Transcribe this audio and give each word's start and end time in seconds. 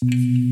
también 0.00 0.47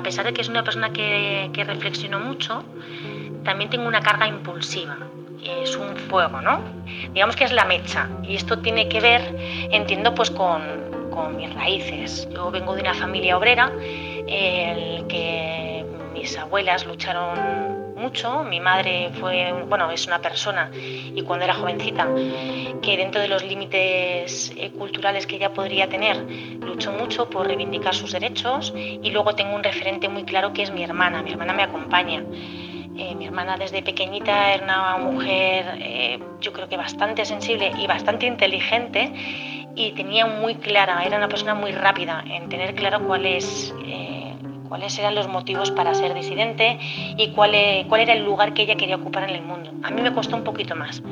a 0.00 0.02
pesar 0.02 0.24
de 0.24 0.32
que 0.32 0.40
es 0.40 0.48
una 0.48 0.64
persona 0.64 0.92
que, 0.92 1.50
reflexionó 1.66 2.20
mucho, 2.20 2.64
también 3.44 3.68
tengo 3.68 3.86
una 3.86 4.00
carga 4.00 4.26
impulsiva. 4.26 4.96
Es 5.44 5.76
un 5.76 5.94
fuego, 5.94 6.40
¿no? 6.40 6.60
Digamos 7.12 7.36
que 7.36 7.44
es 7.44 7.52
la 7.52 7.66
mecha. 7.66 8.08
Y 8.22 8.34
esto 8.34 8.58
tiene 8.60 8.88
que 8.88 9.00
ver, 9.00 9.22
entiendo, 9.70 10.14
pues 10.14 10.30
con, 10.30 10.90
mis 11.36 11.52
raíces. 11.52 12.26
Yo 12.32 12.50
vengo 12.50 12.74
de 12.74 12.80
una 12.80 12.94
familia 12.94 13.36
obrera, 13.36 13.70
que 14.26 15.84
mis 16.14 16.36
abuelas 16.38 16.86
lucharon 16.86 17.79
mucho. 18.00 18.42
Mi 18.42 18.58
madre 18.60 19.10
fue, 19.20 19.52
bueno, 19.68 19.90
es 19.90 20.06
una 20.06 20.20
persona 20.20 20.70
y 20.72 21.22
cuando 21.22 21.44
era 21.44 21.54
jovencita, 21.54 22.08
que 22.82 22.96
dentro 22.96 23.20
de 23.20 23.28
los 23.28 23.44
límites 23.44 24.52
eh, 24.56 24.70
culturales 24.70 25.26
que 25.26 25.36
ella 25.36 25.52
podría 25.52 25.88
tener, 25.88 26.16
luchó 26.60 26.92
mucho 26.92 27.28
por 27.28 27.46
reivindicar 27.46 27.94
sus 27.94 28.12
derechos 28.12 28.72
y 28.76 29.10
luego 29.10 29.34
tengo 29.34 29.54
un 29.54 29.62
referente 29.62 30.08
muy 30.08 30.24
claro 30.24 30.52
que 30.52 30.62
es 30.62 30.72
mi 30.72 30.82
hermana. 30.82 31.22
Mi 31.22 31.30
hermana 31.30 31.52
me 31.52 31.62
acompaña. 31.62 32.24
Eh, 32.96 33.14
mi 33.14 33.26
hermana 33.26 33.56
desde 33.56 33.82
pequeñita 33.82 34.52
era 34.52 34.64
una 34.64 34.96
mujer, 34.98 35.78
eh, 35.78 36.18
yo 36.40 36.52
creo 36.52 36.68
que 36.68 36.76
bastante 36.76 37.24
sensible 37.24 37.72
y 37.78 37.86
bastante 37.86 38.26
inteligente 38.26 39.12
y 39.74 39.92
tenía 39.92 40.26
muy 40.26 40.56
clara, 40.56 41.04
era 41.04 41.16
una 41.16 41.28
persona 41.28 41.54
muy 41.54 41.72
rápida 41.72 42.24
en 42.26 42.48
tener 42.48 42.74
claro 42.74 43.00
cuál 43.06 43.24
es 43.24 43.72
cuáles 44.70 44.96
eran 45.00 45.16
los 45.16 45.26
motivos 45.26 45.72
para 45.72 45.94
ser 45.94 46.14
disidente 46.14 46.78
y 47.16 47.32
cuál, 47.32 47.56
e, 47.56 47.86
cuál 47.88 48.02
era 48.02 48.12
el 48.12 48.24
lugar 48.24 48.54
que 48.54 48.62
ella 48.62 48.76
quería 48.76 48.94
ocupar 48.94 49.24
en 49.24 49.34
el 49.34 49.42
mundo. 49.42 49.72
A 49.82 49.90
mí 49.90 50.00
me 50.00 50.14
costó 50.14 50.36
un 50.36 50.44
poquito 50.44 50.76
más, 50.76 51.02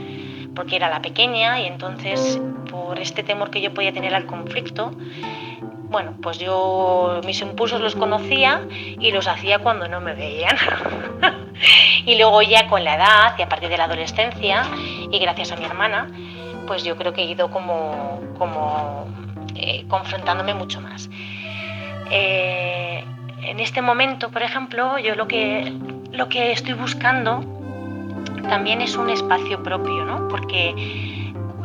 porque 0.54 0.76
era 0.76 0.88
la 0.88 1.02
pequeña 1.02 1.60
y 1.60 1.66
entonces 1.66 2.40
por 2.70 3.00
este 3.00 3.24
temor 3.24 3.50
que 3.50 3.60
yo 3.60 3.74
podía 3.74 3.92
tener 3.92 4.14
al 4.14 4.26
conflicto, 4.26 4.92
bueno, 5.90 6.14
pues 6.22 6.38
yo 6.38 7.20
mis 7.26 7.40
impulsos 7.40 7.80
los 7.80 7.96
conocía 7.96 8.64
y 8.70 9.10
los 9.10 9.26
hacía 9.26 9.58
cuando 9.58 9.88
no 9.88 10.00
me 10.00 10.14
veían. 10.14 10.56
y 12.06 12.16
luego 12.16 12.42
ya 12.42 12.68
con 12.68 12.84
la 12.84 12.94
edad 12.94 13.34
y 13.36 13.42
a 13.42 13.48
partir 13.48 13.70
de 13.70 13.76
la 13.76 13.84
adolescencia 13.84 14.62
y 15.10 15.18
gracias 15.18 15.50
a 15.50 15.56
mi 15.56 15.64
hermana, 15.64 16.12
pues 16.68 16.84
yo 16.84 16.96
creo 16.96 17.12
que 17.12 17.22
he 17.22 17.24
ido 17.24 17.50
como, 17.50 18.20
como 18.38 19.08
eh, 19.56 19.84
confrontándome 19.88 20.54
mucho 20.54 20.80
más. 20.80 21.10
Eh, 22.12 23.04
en 23.42 23.60
este 23.60 23.82
momento, 23.82 24.30
por 24.30 24.42
ejemplo, 24.42 24.98
yo 24.98 25.14
lo 25.14 25.28
que, 25.28 25.72
lo 26.12 26.28
que 26.28 26.52
estoy 26.52 26.74
buscando 26.74 27.44
también 28.48 28.80
es 28.80 28.96
un 28.96 29.10
espacio 29.10 29.62
propio, 29.62 30.04
¿no? 30.04 30.28
Porque 30.28 30.74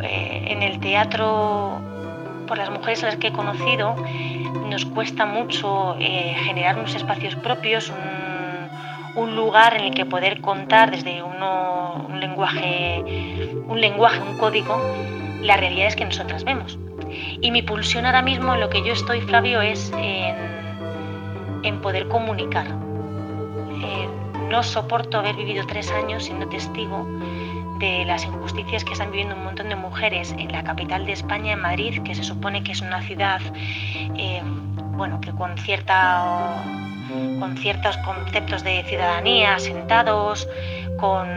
eh, 0.01 0.45
en 0.50 0.62
el 0.62 0.79
teatro, 0.79 1.79
por 2.47 2.57
las 2.57 2.69
mujeres 2.69 3.03
a 3.03 3.07
las 3.07 3.16
que 3.17 3.28
he 3.28 3.33
conocido, 3.33 3.95
nos 4.69 4.85
cuesta 4.85 5.25
mucho 5.25 5.95
eh, 6.00 6.35
generar 6.45 6.78
unos 6.78 6.95
espacios 6.95 7.35
propios, 7.35 7.91
un, 9.16 9.35
lugar 9.35 9.75
en 9.75 9.85
el 9.85 9.94
que 9.94 10.06
poder 10.06 10.41
contar 10.41 10.91
desde 10.91 11.22
un 11.22 12.19
lenguaje, 12.19 13.03
un 13.67 13.79
lenguaje, 13.79 14.19
un 14.19 14.38
código, 14.38 14.79
las 15.41 15.59
realidades 15.59 15.95
que 15.95 16.06
nosotras 16.06 16.44
vemos. 16.44 16.78
Y 17.41 17.51
mi 17.51 17.62
pulsión 17.62 18.06
ahora 18.06 18.22
mismo, 18.22 18.53
en 18.53 18.59
lo 18.59 18.69
que 18.69 18.81
yo 18.83 18.94
estoy, 18.94 19.22
Flavio, 19.22 19.62
es 19.62 19.91
en 19.97 20.62
en 21.63 21.81
poder 21.81 22.07
comunicar. 22.07 22.68
Eh, 22.68 24.07
no 24.50 24.63
soporto 24.63 25.18
haber 25.18 25.35
vivido 25.35 25.66
tres 25.66 25.91
años 25.91 26.25
siendo 26.25 26.47
testigo 26.47 27.07
de 27.79 28.06
las 28.06 28.24
injusticias 28.24 28.84
que 28.84 28.94
están 28.94 29.12
viviendo 29.12 29.35
un 29.35 29.44
montón 29.44 29.69
de 29.69 29.75
mujeres 29.75 30.34
en 30.38 30.51
la 30.51 30.63
capital 30.63 31.06
de 31.06 31.13
España, 31.13 31.53
en 31.53 31.62
Madrid, 31.62 32.01
que 32.03 32.13
se 32.16 32.24
supone 32.24 32.63
que 32.63 32.72
es 32.72 32.81
una 32.81 33.01
ciudad 33.01 33.41
eh, 34.16 34.41
bueno, 34.96 35.19
que 35.22 35.31
con, 35.31 35.56
con 37.40 37.57
ciertos 37.57 37.97
conceptos 37.97 38.63
de 38.63 38.84
ciudadanía 38.84 39.56
asentados, 39.56 40.47
con 40.97 41.28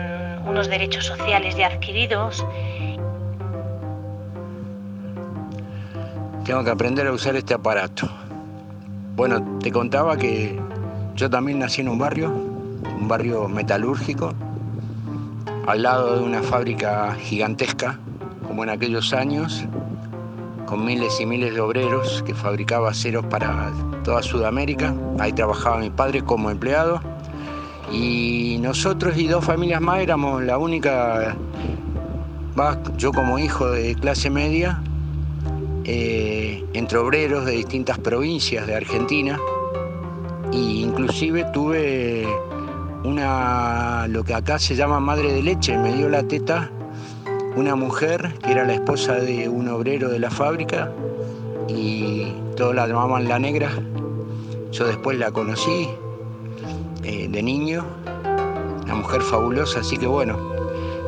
unos 0.46 0.68
derechos 0.68 1.06
sociales 1.06 1.56
ya 1.56 1.68
adquiridos. 1.68 2.46
Tengo 6.44 6.62
que 6.62 6.70
aprender 6.70 7.06
a 7.08 7.12
usar 7.12 7.34
este 7.34 7.54
aparato. 7.54 8.08
Bueno, 9.16 9.42
te 9.62 9.72
contaba 9.72 10.18
que 10.18 10.60
yo 11.14 11.30
también 11.30 11.58
nací 11.58 11.80
en 11.80 11.88
un 11.88 11.98
barrio, 11.98 12.30
un 12.30 13.08
barrio 13.08 13.48
metalúrgico, 13.48 14.34
al 15.66 15.82
lado 15.84 16.18
de 16.18 16.22
una 16.22 16.42
fábrica 16.42 17.14
gigantesca, 17.14 17.98
como 18.46 18.62
en 18.64 18.68
aquellos 18.68 19.14
años, 19.14 19.64
con 20.66 20.84
miles 20.84 21.18
y 21.18 21.24
miles 21.24 21.54
de 21.54 21.60
obreros 21.62 22.22
que 22.26 22.34
fabricaba 22.34 22.90
aceros 22.90 23.24
para 23.24 23.72
toda 24.04 24.22
Sudamérica. 24.22 24.94
Ahí 25.18 25.32
trabajaba 25.32 25.78
mi 25.78 25.88
padre 25.88 26.20
como 26.20 26.50
empleado 26.50 27.00
y 27.90 28.58
nosotros 28.60 29.16
y 29.16 29.28
dos 29.28 29.46
familias 29.46 29.80
más 29.80 30.00
éramos 30.00 30.42
la 30.42 30.58
única, 30.58 31.34
yo 32.98 33.12
como 33.12 33.38
hijo 33.38 33.70
de 33.70 33.94
clase 33.94 34.28
media, 34.28 34.82
eh, 35.88 36.64
entre 36.72 36.98
obreros 36.98 37.46
de 37.46 37.52
distintas 37.52 37.98
provincias 37.98 38.66
de 38.66 38.74
Argentina 38.74 39.38
e 40.52 40.56
inclusive 40.56 41.44
tuve 41.52 42.26
una 43.04 44.08
lo 44.08 44.24
que 44.24 44.34
acá 44.34 44.58
se 44.58 44.74
llama 44.74 44.98
madre 44.98 45.32
de 45.32 45.42
leche, 45.42 45.78
me 45.78 45.92
dio 45.94 46.08
la 46.08 46.24
teta 46.24 46.70
una 47.54 47.76
mujer 47.76 48.34
que 48.42 48.50
era 48.50 48.64
la 48.64 48.74
esposa 48.74 49.14
de 49.14 49.48
un 49.48 49.68
obrero 49.68 50.10
de 50.10 50.18
la 50.18 50.30
fábrica 50.30 50.92
y 51.68 52.32
todos 52.56 52.74
la 52.74 52.86
llamaban 52.86 53.28
la 53.28 53.38
negra. 53.38 53.70
Yo 54.72 54.86
después 54.86 55.18
la 55.18 55.30
conocí 55.30 55.88
eh, 57.02 57.28
de 57.30 57.42
niño, 57.42 57.84
una 58.84 58.94
mujer 58.96 59.22
fabulosa, 59.22 59.80
así 59.80 59.96
que 59.96 60.06
bueno, 60.06 60.36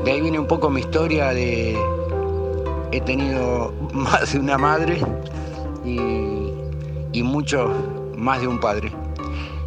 de 0.05 0.13
ahí 0.13 0.21
viene 0.21 0.39
un 0.39 0.47
poco 0.47 0.71
mi 0.71 0.81
historia 0.81 1.31
de 1.31 1.77
he 2.93 3.01
tenido 3.01 3.73
más 3.93 4.33
de 4.33 4.39
una 4.39 4.59
madre 4.59 5.01
y, 5.85 7.23
mucho 7.23 7.69
más 8.17 8.41
de 8.41 8.47
un 8.47 8.61
padre. 8.61 8.93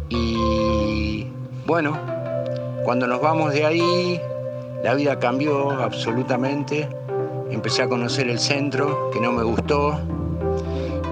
Y 0.08 1.26
bueno, 1.66 1.98
cuando 2.82 3.06
nos 3.06 3.20
vamos 3.20 3.52
de 3.52 3.66
ahí, 3.66 4.20
la 4.82 4.94
vida 4.94 5.18
cambió 5.18 5.70
absolutamente. 5.70 6.88
Empecé 7.50 7.82
a 7.82 7.88
conocer 7.88 8.28
el 8.30 8.38
centro, 8.38 9.10
que 9.10 9.20
no 9.20 9.32
me 9.32 9.42
gustó, 9.42 10.00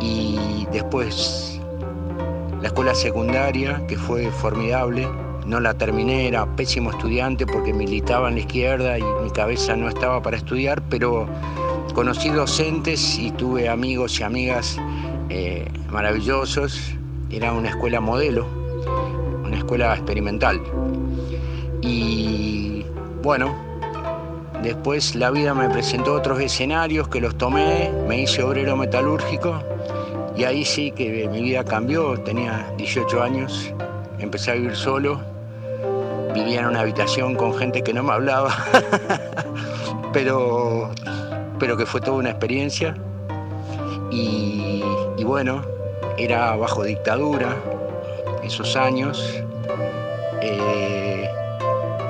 y 0.00 0.66
después 0.72 1.60
la 2.60 2.68
escuela 2.68 2.94
secundaria, 2.94 3.82
que 3.86 3.96
fue 3.96 4.30
formidable. 4.30 5.08
No 5.46 5.60
la 5.60 5.74
terminé, 5.74 6.28
era 6.28 6.46
pésimo 6.56 6.90
estudiante 6.90 7.46
porque 7.46 7.72
militaba 7.72 8.28
en 8.28 8.34
la 8.34 8.40
izquierda 8.40 8.98
y 8.98 9.02
mi 9.22 9.30
cabeza 9.30 9.76
no 9.76 9.88
estaba 9.88 10.22
para 10.22 10.36
estudiar, 10.36 10.82
pero 10.88 11.26
conocí 11.92 12.31
docentes 12.31 13.19
y 13.19 13.31
tuve 13.32 13.69
amigos 13.69 14.20
y 14.20 14.22
amigas 14.22 14.76
eh, 15.28 15.69
maravillosos. 15.90 16.94
Era 17.31 17.52
una 17.52 17.69
escuela 17.70 18.00
modelo, 18.00 18.46
una 19.44 19.58
escuela 19.58 19.94
experimental. 19.94 20.60
Y 21.82 22.84
bueno, 23.22 23.54
Después 24.62 25.14
la 25.14 25.31
vida 25.31 25.54
me 25.54 25.70
presentó 25.70 26.12
otros 26.12 26.38
escenarios 26.38 27.08
que 27.08 27.19
los 27.19 27.38
tomé, 27.38 27.90
me 28.06 28.20
hice 28.20 28.42
obrero 28.42 28.76
metalúrgico 28.76 29.58
y 30.37 30.44
ahí 30.44 30.66
sí 30.66 30.90
que 30.90 31.26
mi 31.28 31.42
vida 31.42 31.64
cambió, 31.64 32.20
tenía 32.20 32.70
18 32.76 33.22
años, 33.22 33.72
empecé 34.19 34.50
a 34.50 34.54
vivir 34.54 34.76
solo, 34.76 35.19
vivía 36.34 36.60
en 36.60 36.66
una 36.66 36.81
habitación 36.81 37.37
con 37.37 37.54
gente 37.54 37.82
que 37.82 37.94
no 37.94 38.02
me 38.02 38.12
hablaba, 38.12 38.54
pero, 40.12 40.90
pero 41.60 41.76
que 41.76 41.86
fue 41.86 42.00
toda 42.00 42.16
una 42.16 42.30
experiencia 42.30 42.96
y, 44.10 44.82
bueno, 45.24 45.62
era 46.18 46.56
bajo 46.56 46.82
dictadura 46.82 47.54
esos 48.42 48.76
años. 48.76 49.22
Eh, 50.42 51.28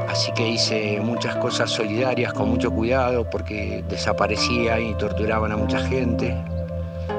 así 0.08 0.32
que 0.32 0.48
hice 0.48 1.00
muchas 1.00 1.36
cosas 1.36 1.70
solidarias 1.70 2.32
con 2.32 2.48
mucho 2.48 2.70
cuidado 2.70 3.28
porque 3.28 3.84
desaparecía 3.88 4.80
y 4.80 4.94
torturaban 4.94 5.52
a 5.52 5.56
mucha 5.56 5.80
gente. 5.80 6.34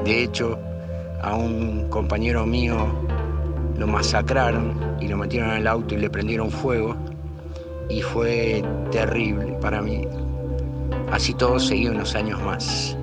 De 0.04 0.24
hecho, 0.24 0.58
a 1.22 1.36
un 1.36 1.88
compañero 1.90 2.46
mío 2.46 2.88
lo 3.78 3.86
masacraron 3.86 4.98
y 5.00 5.08
lo 5.08 5.18
metieron 5.18 5.52
en 5.52 5.58
el 5.58 5.68
auto 5.68 5.94
y 5.94 6.00
le 6.00 6.10
prendieron 6.10 6.50
fuego. 6.50 6.96
Y 7.90 8.02
fue 8.02 8.64
terrible 8.90 9.58
para 9.62 9.82
mí. 9.82 10.08
Así 11.12 11.34
todo 11.34 11.60
seguía 11.60 11.92
unos 11.92 12.16
años 12.16 12.42
más. 12.42 12.98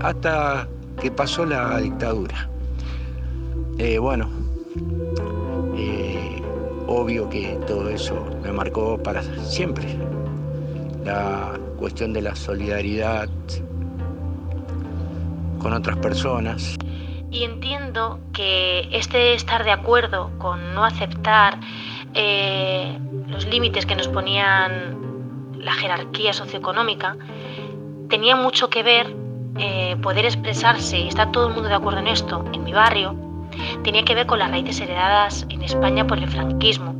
Hasta 0.00 0.68
que 1.00 1.10
pasó 1.10 1.46
la 1.46 1.78
dictadura. 1.78 2.48
Eh, 3.78 3.98
bueno, 3.98 4.28
eh, 5.76 6.42
obvio 6.86 7.28
que 7.28 7.58
todo 7.66 7.88
eso 7.88 8.14
me 8.42 8.52
marcó 8.52 9.00
para 9.00 9.22
siempre. 9.44 9.96
La 11.04 11.58
cuestión 11.78 12.12
de 12.12 12.22
la 12.22 12.34
solidaridad 12.34 13.28
con 15.60 15.72
otras 15.72 15.96
personas. 15.98 16.76
Y 17.30 17.44
entiendo 17.44 18.18
que 18.32 18.88
este 18.92 19.34
estar 19.34 19.64
de 19.64 19.70
acuerdo 19.70 20.30
con 20.38 20.74
no 20.74 20.84
aceptar 20.84 21.58
eh, 22.14 22.98
los 23.28 23.46
límites 23.46 23.86
que 23.86 23.96
nos 23.96 24.08
ponían 24.08 25.01
la 25.62 25.72
jerarquía 25.72 26.32
socioeconómica 26.32 27.16
tenía 28.08 28.36
mucho 28.36 28.68
que 28.68 28.82
ver 28.82 29.16
eh, 29.58 29.96
poder 30.02 30.24
expresarse, 30.24 30.98
y 30.98 31.08
está 31.08 31.30
todo 31.30 31.48
el 31.48 31.54
mundo 31.54 31.68
de 31.68 31.74
acuerdo 31.74 32.00
en 32.00 32.08
esto, 32.08 32.44
en 32.52 32.64
mi 32.64 32.72
barrio, 32.72 33.14
tenía 33.84 34.02
que 34.04 34.14
ver 34.14 34.26
con 34.26 34.38
las 34.38 34.50
raíces 34.50 34.80
heredadas 34.80 35.46
en 35.50 35.62
España 35.62 36.06
por 36.06 36.18
el 36.18 36.28
franquismo, 36.28 36.94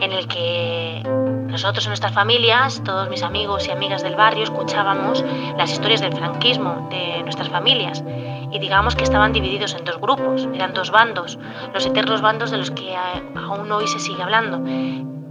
en 0.00 0.12
el 0.12 0.28
que 0.28 1.02
nosotros 1.48 1.84
en 1.86 1.90
nuestras 1.90 2.12
familias, 2.12 2.80
todos 2.84 3.08
mis 3.08 3.24
amigos 3.24 3.66
y 3.66 3.72
amigas 3.72 4.04
del 4.04 4.14
barrio, 4.14 4.44
escuchábamos 4.44 5.24
las 5.56 5.72
historias 5.72 6.00
del 6.00 6.12
franquismo 6.12 6.88
de 6.90 7.22
nuestras 7.24 7.48
familias 7.48 8.04
y 8.52 8.58
digamos 8.60 8.94
que 8.94 9.02
estaban 9.02 9.32
divididos 9.32 9.74
en 9.74 9.84
dos 9.84 10.00
grupos, 10.00 10.48
eran 10.54 10.74
dos 10.74 10.92
bandos, 10.92 11.38
los 11.74 11.84
eternos 11.84 12.20
bandos 12.22 12.52
de 12.52 12.58
los 12.58 12.70
que 12.70 12.94
aún 12.94 13.72
hoy 13.72 13.88
se 13.88 13.98
sigue 13.98 14.22
hablando. 14.22 14.62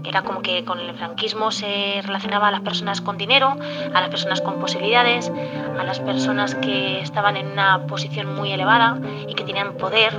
Era 0.04 0.22
como 0.22 0.42
que 0.42 0.64
con 0.64 0.80
el 0.80 0.94
franquismo 0.96 1.52
se 1.52 2.02
relacionaba 2.04 2.48
a 2.48 2.52
las 2.52 2.62
personas 2.62 3.02
con 3.02 3.18
dinero, 3.18 3.56
a 3.94 4.00
las 4.02 4.10
personas 4.10 4.42
con 4.42 4.60
posibilidades, 4.60 5.32
a 5.78 5.84
las 5.84 6.00
personas 6.00 6.56
que 6.56 7.02
estaban 7.02 7.36
en 7.36 7.48
una 7.48 7.86
posición 7.88 8.36
muy 8.36 8.52
elevada 8.52 9.00
y 9.28 9.34
que 9.34 9.44
tenían 9.44 9.74
poder. 9.74 10.14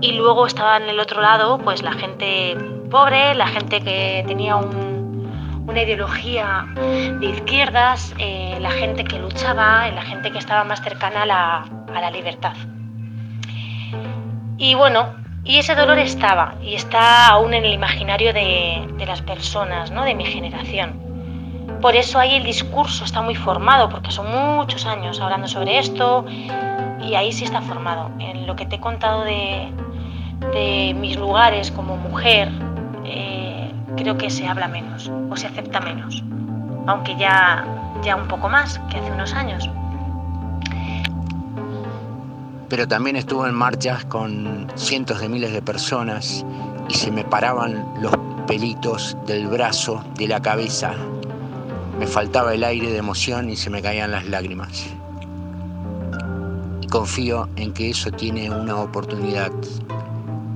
Y 0.00 0.12
luego 0.12 0.46
estaba 0.46 0.76
en 0.76 0.88
el 0.88 1.00
otro 1.00 1.20
lado, 1.20 1.58
pues 1.58 1.82
la 1.82 1.92
gente 1.92 2.56
pobre, 2.90 3.34
la 3.34 3.46
gente 3.48 3.80
que 3.80 4.24
tenía 4.26 4.56
una 4.56 5.82
ideología 5.82 6.66
de 6.74 7.26
izquierdas, 7.26 8.14
eh, 8.18 8.56
la 8.60 8.70
gente 8.70 9.04
que 9.04 9.18
luchaba, 9.18 9.88
la 9.88 10.02
gente 10.02 10.30
que 10.30 10.38
estaba 10.38 10.64
más 10.64 10.82
cercana 10.82 11.22
a 11.22 11.26
la, 11.26 11.56
a 11.94 12.00
la 12.00 12.10
libertad. 12.10 12.54
Y 14.58 14.74
bueno, 14.74 15.14
y 15.46 15.58
ese 15.58 15.76
dolor 15.76 15.98
estaba 15.98 16.56
y 16.60 16.74
está 16.74 17.28
aún 17.28 17.54
en 17.54 17.64
el 17.64 17.72
imaginario 17.72 18.32
de, 18.32 18.88
las 19.06 19.22
personas, 19.22 19.92
¿no? 19.92 20.04
de 20.04 20.14
mi 20.14 20.24
generación. 20.24 21.00
Por 21.80 21.94
eso 21.94 22.18
ahí 22.18 22.34
el 22.34 22.42
discurso 22.42 23.04
está 23.04 23.22
muy 23.22 23.36
formado, 23.36 23.88
porque 23.88 24.10
son 24.10 24.26
muchos 24.30 24.86
años 24.86 25.20
hablando 25.20 25.46
sobre 25.46 25.78
esto 25.78 26.26
y 27.00 27.14
ahí 27.14 27.30
sí 27.30 27.44
está 27.44 27.60
formado. 27.62 28.10
En 28.18 28.46
lo 28.46 28.56
que 28.56 28.66
te 28.66 28.76
he 28.76 28.80
contado 28.80 29.22
de, 29.22 29.72
mis 30.94 31.16
lugares 31.16 31.70
como 31.70 31.96
mujer, 31.96 32.50
eh, 33.04 33.70
creo 33.96 34.18
que 34.18 34.30
se 34.30 34.48
habla 34.48 34.66
menos 34.66 35.10
o 35.30 35.36
se 35.36 35.46
acepta 35.46 35.80
menos, 35.80 36.24
aunque 36.88 37.14
ya, 37.16 37.64
ya 38.02 38.16
un 38.16 38.26
poco 38.26 38.48
más 38.48 38.80
que 38.90 38.98
hace 38.98 39.12
unos 39.12 39.32
años 39.34 39.70
pero 42.68 42.88
también 42.88 43.16
estuvo 43.16 43.46
en 43.46 43.54
marchas 43.54 44.04
con 44.06 44.66
cientos 44.74 45.20
de 45.20 45.28
miles 45.28 45.52
de 45.52 45.62
personas 45.62 46.44
y 46.88 46.94
se 46.94 47.10
me 47.10 47.24
paraban 47.24 47.84
los 48.00 48.12
pelitos 48.46 49.16
del 49.26 49.46
brazo, 49.48 50.04
de 50.16 50.28
la 50.28 50.40
cabeza. 50.40 50.94
Me 51.98 52.06
faltaba 52.06 52.54
el 52.54 52.64
aire 52.64 52.90
de 52.90 52.98
emoción 52.98 53.50
y 53.50 53.56
se 53.56 53.70
me 53.70 53.82
caían 53.82 54.10
las 54.10 54.26
lágrimas. 54.26 54.86
Y 56.80 56.86
confío 56.88 57.48
en 57.56 57.72
que 57.72 57.90
eso 57.90 58.10
tiene 58.10 58.50
una 58.50 58.76
oportunidad 58.76 59.50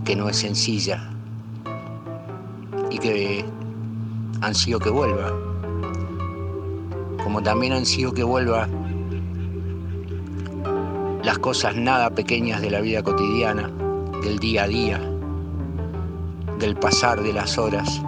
que 0.04 0.16
no 0.16 0.28
es 0.28 0.36
sencilla 0.36 1.10
y 2.90 2.98
que 2.98 3.44
ansío 4.40 4.78
que 4.78 4.90
vuelva. 4.90 5.32
Como 7.22 7.42
también 7.42 7.72
ansío 7.72 8.12
que 8.12 8.24
vuelva 8.24 8.68
las 11.22 11.38
cosas 11.38 11.76
nada 11.76 12.10
pequeñas 12.10 12.62
de 12.62 12.70
la 12.70 12.80
vida 12.80 13.02
cotidiana, 13.02 13.70
del 14.22 14.38
día 14.38 14.64
a 14.64 14.68
día, 14.68 15.00
del 16.58 16.76
pasar 16.76 17.22
de 17.22 17.32
las 17.32 17.58
horas 17.58 18.00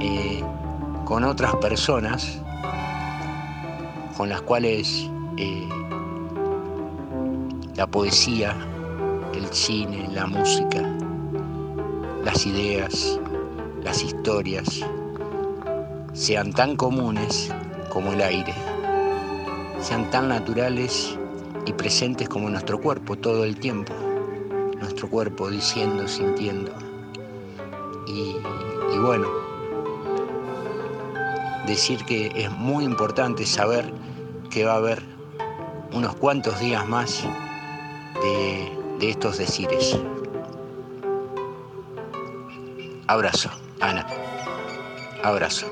eh, 0.00 0.42
con 1.04 1.24
otras 1.24 1.54
personas 1.56 2.40
con 4.16 4.28
las 4.28 4.42
cuales 4.42 5.08
eh, 5.36 5.68
la 7.74 7.86
poesía, 7.86 8.54
el 9.34 9.46
cine, 9.48 10.08
la 10.12 10.26
música, 10.26 10.82
las 12.24 12.46
ideas, 12.46 13.18
las 13.82 14.02
historias 14.02 14.84
sean 16.12 16.52
tan 16.52 16.76
comunes 16.76 17.52
como 17.88 18.12
el 18.12 18.20
aire, 18.20 18.54
sean 19.80 20.10
tan 20.10 20.28
naturales 20.28 21.18
y 21.64 21.72
presentes 21.72 22.28
como 22.28 22.48
nuestro 22.50 22.80
cuerpo 22.80 23.16
todo 23.16 23.44
el 23.44 23.58
tiempo. 23.58 23.92
Nuestro 24.80 25.08
cuerpo 25.08 25.50
diciendo, 25.50 26.08
sintiendo. 26.08 26.72
Y, 28.06 28.36
bueno, 28.98 29.28
decir 31.66 32.04
que 32.04 32.32
es 32.34 32.50
muy 32.50 32.84
importante 32.84 33.46
saber 33.46 33.92
que 34.50 34.64
va 34.64 34.72
a 34.72 34.76
haber 34.76 35.02
unos 35.92 36.14
cuantos 36.16 36.58
días 36.60 36.86
más 36.88 37.24
de, 38.22 39.08
estos 39.08 39.38
decires. 39.38 39.98
Abrazo, 43.08 43.50
Ana. 43.80 44.06
Abrazo. 45.24 45.66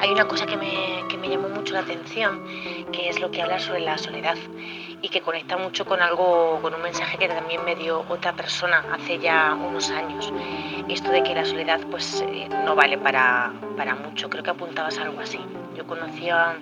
Hay 0.00 0.10
una 0.10 0.26
cosa 0.26 0.46
que 0.46 0.56
me, 0.56 1.04
que 1.08 1.16
me 1.16 1.28
llamó 1.28 1.48
mucho 1.48 1.74
la 1.74 1.80
atención, 1.80 2.42
que 2.92 3.08
es 3.08 3.20
lo 3.20 3.30
que 3.30 3.42
habla 3.42 3.60
sobre 3.60 3.80
la 3.80 3.96
soledad 3.96 4.36
y 5.00 5.08
que 5.08 5.20
conecta 5.20 5.56
mucho 5.56 5.84
con 5.84 6.00
algo, 6.02 6.58
con 6.60 6.74
un 6.74 6.82
mensaje 6.82 7.18
que 7.18 7.28
también 7.28 7.64
me 7.64 7.76
dio 7.76 8.04
otra 8.08 8.32
persona 8.32 8.84
hace 8.92 9.18
ya 9.18 9.54
unos 9.54 9.90
años. 9.90 10.32
Esto 10.88 11.10
de 11.10 11.22
que 11.22 11.34
la 11.34 11.44
soledad 11.44 11.80
pues 11.90 12.22
eh, 12.22 12.48
no 12.64 12.74
vale 12.74 12.98
para, 12.98 13.52
para 13.76 13.94
mucho, 13.94 14.28
creo 14.28 14.42
que 14.42 14.50
apuntabas 14.50 14.98
algo 14.98 15.20
así. 15.20 15.38
Yo 15.76 15.86
conocía 15.86 16.56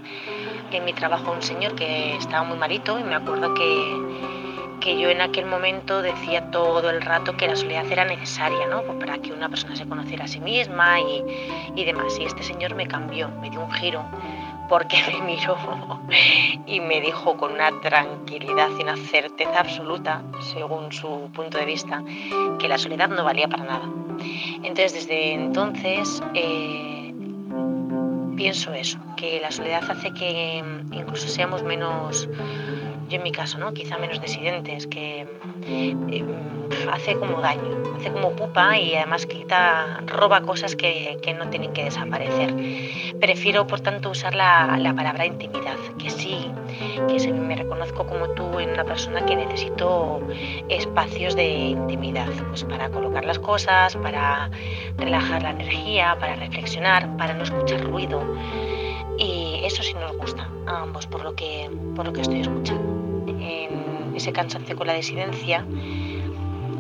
en 0.71 0.85
mi 0.85 0.93
trabajo 0.93 1.31
a 1.31 1.35
un 1.35 1.43
señor 1.43 1.75
que 1.75 2.17
estaba 2.17 2.45
muy 2.45 2.59
malito 2.59 2.99
y 2.99 3.05
me 3.05 3.15
acuerdo 3.15 3.55
que, 3.55 4.77
que 4.81 5.01
yo 5.01 5.09
en 5.09 5.23
aquel 5.23 5.47
momento 5.47 6.03
decía 6.03 6.51
todo 6.51 6.91
el 6.91 7.01
rato 7.01 7.35
que 7.37 7.49
la 7.49 7.57
soledad 7.57 7.91
era 7.91 8.05
necesaria, 8.05 8.67
¿no? 8.67 8.83
Pues 8.83 8.99
para 8.99 9.19
que 9.19 9.33
una 9.33 9.49
persona 9.49 9.75
se 9.75 9.89
conociera 9.89 10.27
a 10.27 10.29
sí 10.29 10.41
misma 10.41 11.01
y, 11.01 11.25
y 11.75 11.85
demás. 11.87 12.19
Y 12.19 12.25
este 12.25 12.43
señor 12.43 12.75
me 12.75 12.87
cambió, 12.87 13.31
me 13.41 13.49
dio 13.49 13.61
un 13.61 13.73
giro 13.73 14.05
porque 14.69 14.97
me 15.07 15.21
miró 15.35 15.57
y 16.67 16.81
me 16.81 17.01
dijo 17.01 17.37
con 17.37 17.53
una 17.53 17.71
tranquilidad 17.81 18.69
y 18.79 18.83
una 18.83 18.97
certeza 18.97 19.61
absoluta, 19.61 20.23
según 20.41 20.93
su 20.93 21.31
punto 21.35 21.59
de 21.59 21.65
vista, 21.67 22.03
que 22.59 22.69
la 22.69 22.79
soledad 22.79 23.09
no 23.09 23.25
valía 23.25 23.49
para 23.49 23.65
nada. 23.65 23.89
Entonces, 24.63 24.95
desde 24.95 25.35
entonces, 25.35 26.23
eh, 26.35 27.15
pienso 28.37 28.73
eso, 28.75 28.99
que 29.17 29.41
la 29.41 29.51
soledad 29.51 29.91
hace 29.91 30.13
que 30.13 30.63
incluso 30.93 31.29
seamos 31.29 31.63
menos, 31.63 32.29
yo 33.09 33.17
en 33.17 33.23
mi 33.23 33.33
caso, 33.33 33.59
¿no? 33.59 33.73
quizá 33.73 33.99
menos 33.99 34.21
disidentes, 34.21 34.87
que 34.87 35.27
eh, 35.67 36.25
hace 36.93 37.17
como 37.17 37.41
daño, 37.41 37.83
hace 37.97 38.11
como 38.11 38.33
pupa 38.33 38.79
y 38.79 38.95
además 38.95 39.27
quita, 39.27 40.03
roba 40.07 40.41
cosas 40.43 40.77
que, 40.77 41.19
que 41.23 41.35
no 41.35 41.49
tienen 41.49 41.73
que 41.73 41.85
desaparecer. 41.85 42.55
Prefiero, 43.21 43.67
por 43.67 43.81
tanto, 43.81 44.11
usar 44.11 44.35
la, 44.35 44.77
la 44.79 44.95
palabra 44.95 45.27
intimidad, 45.27 45.77
que 45.99 46.11
sí, 46.11 46.51
que 47.09 47.33
me 47.33 47.57
reconozco 47.57 48.07
como 48.07 48.29
tú 48.31 48.59
en 48.59 48.71
una 48.71 48.85
persona 48.85 49.25
que 49.25 49.37
necesito 49.37 50.21
espacios 50.69 51.35
de 51.35 51.47
intimidad, 51.47 52.29
pues 52.49 52.65
para 52.65 52.89
colocar 52.91 53.25
las 53.25 53.39
cosas, 53.39 53.97
para 53.97 54.51
relajar 54.97 55.43
la 55.43 55.51
energía, 55.51 56.17
para 56.19 56.37
reflexionar, 56.37 57.17
para 57.17 57.35
no 57.35 57.45
escuchar 57.45 57.83
ruido. 57.85 58.23
Y 59.19 59.61
eso 59.65 59.83
sí 59.83 59.95
nos 59.95 60.17
gusta 60.17 60.49
a 60.67 60.83
ambos, 60.83 61.07
por 61.07 61.23
lo 61.23 61.35
que, 61.35 61.71
por 61.95 62.07
lo 62.07 62.13
que 62.13 62.21
estoy 62.21 62.41
escuchando 62.41 63.25
en 63.27 64.15
ese 64.15 64.33
cansancio 64.33 64.77
con 64.77 64.87
la 64.87 64.95
disidencia, 64.95 65.65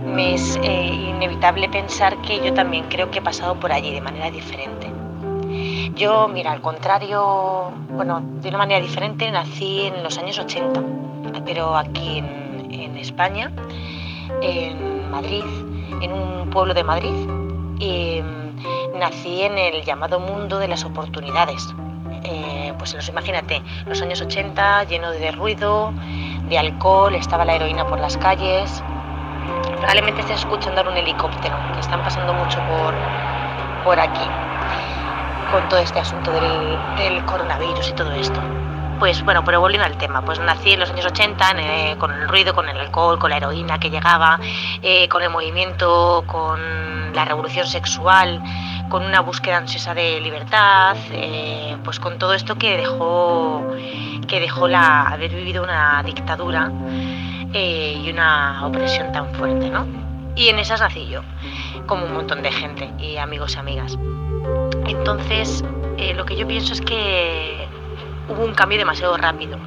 me 0.04 0.34
es 0.34 0.58
eh, 0.62 0.86
inevitable 0.86 1.68
pensar 1.68 2.20
que 2.22 2.44
yo 2.44 2.54
también 2.54 2.84
creo 2.88 3.10
que 3.10 3.18
he 3.18 3.22
pasado 3.22 3.58
por 3.58 3.72
allí 3.72 3.92
de 3.92 4.00
manera 4.00 4.30
diferente. 4.30 4.90
Yo, 5.94 6.28
mira, 6.28 6.52
al 6.52 6.60
contrario, 6.60 7.72
bueno, 7.90 8.22
de 8.42 8.48
una 8.50 8.58
manera 8.58 8.80
diferente, 8.80 9.30
nací 9.30 9.86
en 9.86 10.02
los 10.02 10.18
años 10.18 10.38
80, 10.38 10.82
pero 11.44 11.76
aquí 11.76 12.18
en, 12.18 12.68
en 12.70 12.96
España, 12.98 13.50
en 14.42 15.10
Madrid, 15.10 15.44
en 16.02 16.12
un 16.12 16.50
pueblo 16.50 16.74
de 16.74 16.84
Madrid, 16.84 17.14
y 17.78 18.20
mm, 18.20 18.98
nací 18.98 19.42
en 19.42 19.56
el 19.58 19.82
llamado 19.84 20.20
mundo 20.20 20.58
de 20.58 20.68
las 20.68 20.84
oportunidades. 20.84 21.66
Eh, 22.28 22.74
pues 22.76 22.92
los 22.94 23.08
imagínate, 23.08 23.62
los 23.86 24.02
años 24.02 24.20
80, 24.20 24.84
lleno 24.84 25.12
de 25.12 25.30
ruido, 25.30 25.92
de 26.48 26.58
alcohol, 26.58 27.14
estaba 27.14 27.44
la 27.44 27.54
heroína 27.54 27.86
por 27.86 28.00
las 28.00 28.16
calles. 28.16 28.82
Probablemente 29.78 30.22
estés 30.22 30.40
escuchando 30.40 30.80
ahora 30.80 30.90
un 30.90 30.96
helicóptero, 30.96 31.56
que 31.72 31.80
están 31.80 32.02
pasando 32.02 32.34
mucho 32.34 32.58
por, 32.66 32.94
por 33.84 34.00
aquí, 34.00 34.28
con 35.52 35.68
todo 35.68 35.78
este 35.78 36.00
asunto 36.00 36.32
del, 36.32 37.24
coronavirus 37.26 37.90
y 37.90 37.92
todo 37.92 38.10
esto. 38.12 38.40
Pues 38.98 39.22
bueno, 39.22 39.44
pero 39.44 39.60
volviendo 39.60 39.84
al 39.84 39.98
tema, 39.98 40.22
pues 40.22 40.40
nací 40.40 40.72
en 40.72 40.80
los 40.80 40.90
años 40.90 41.04
80 41.04 41.50
eh, 41.58 41.96
con 41.98 42.12
el 42.12 42.26
ruido, 42.28 42.54
con 42.54 42.66
el 42.66 42.78
alcohol, 42.78 43.18
con 43.18 43.28
la 43.28 43.36
heroína 43.36 43.78
que 43.78 43.90
llegaba, 43.90 44.40
eh, 44.80 45.06
con 45.08 45.22
el 45.22 45.28
movimiento, 45.28 46.24
con 46.26 47.12
la 47.12 47.26
revolución 47.26 47.66
sexual, 47.66 48.42
con 48.88 49.04
una 49.04 49.20
búsqueda 49.20 49.58
ansiosa 49.58 49.92
de 49.92 50.18
libertad, 50.20 50.96
eh, 51.12 51.76
pues 51.84 52.00
con 52.00 52.18
todo 52.18 52.32
esto 52.32 52.56
que 52.56 52.78
dejó, 52.78 53.66
que 54.26 54.40
dejó 54.40 54.66
la, 54.66 55.02
haber 55.02 55.30
vivido 55.30 55.62
una 55.62 56.02
dictadura 56.02 56.70
y 57.52 58.10
una 58.10 58.66
opresión 58.66 59.12
tan 59.12 59.32
fuerte, 59.34 59.70
¿no? 59.70 59.86
Y 60.36 60.48
en 60.48 60.58
esas 60.58 60.80
nací 60.80 61.06
yo, 61.06 61.22
como 61.86 62.06
un 62.06 62.14
montón 62.14 62.42
de 62.42 62.50
gente 62.50 62.90
y 62.98 63.16
amigos 63.18 63.56
y 63.56 63.58
amigas. 63.58 63.98
Entonces, 64.86 65.64
lo 66.14 66.24
que 66.26 66.36
yo 66.36 66.46
pienso 66.46 66.74
es 66.74 66.82
que 66.82 67.65
hubo 68.28 68.44
un 68.44 68.54
cambio 68.54 68.78
demasiado 68.78 69.16
rápido. 69.16 69.58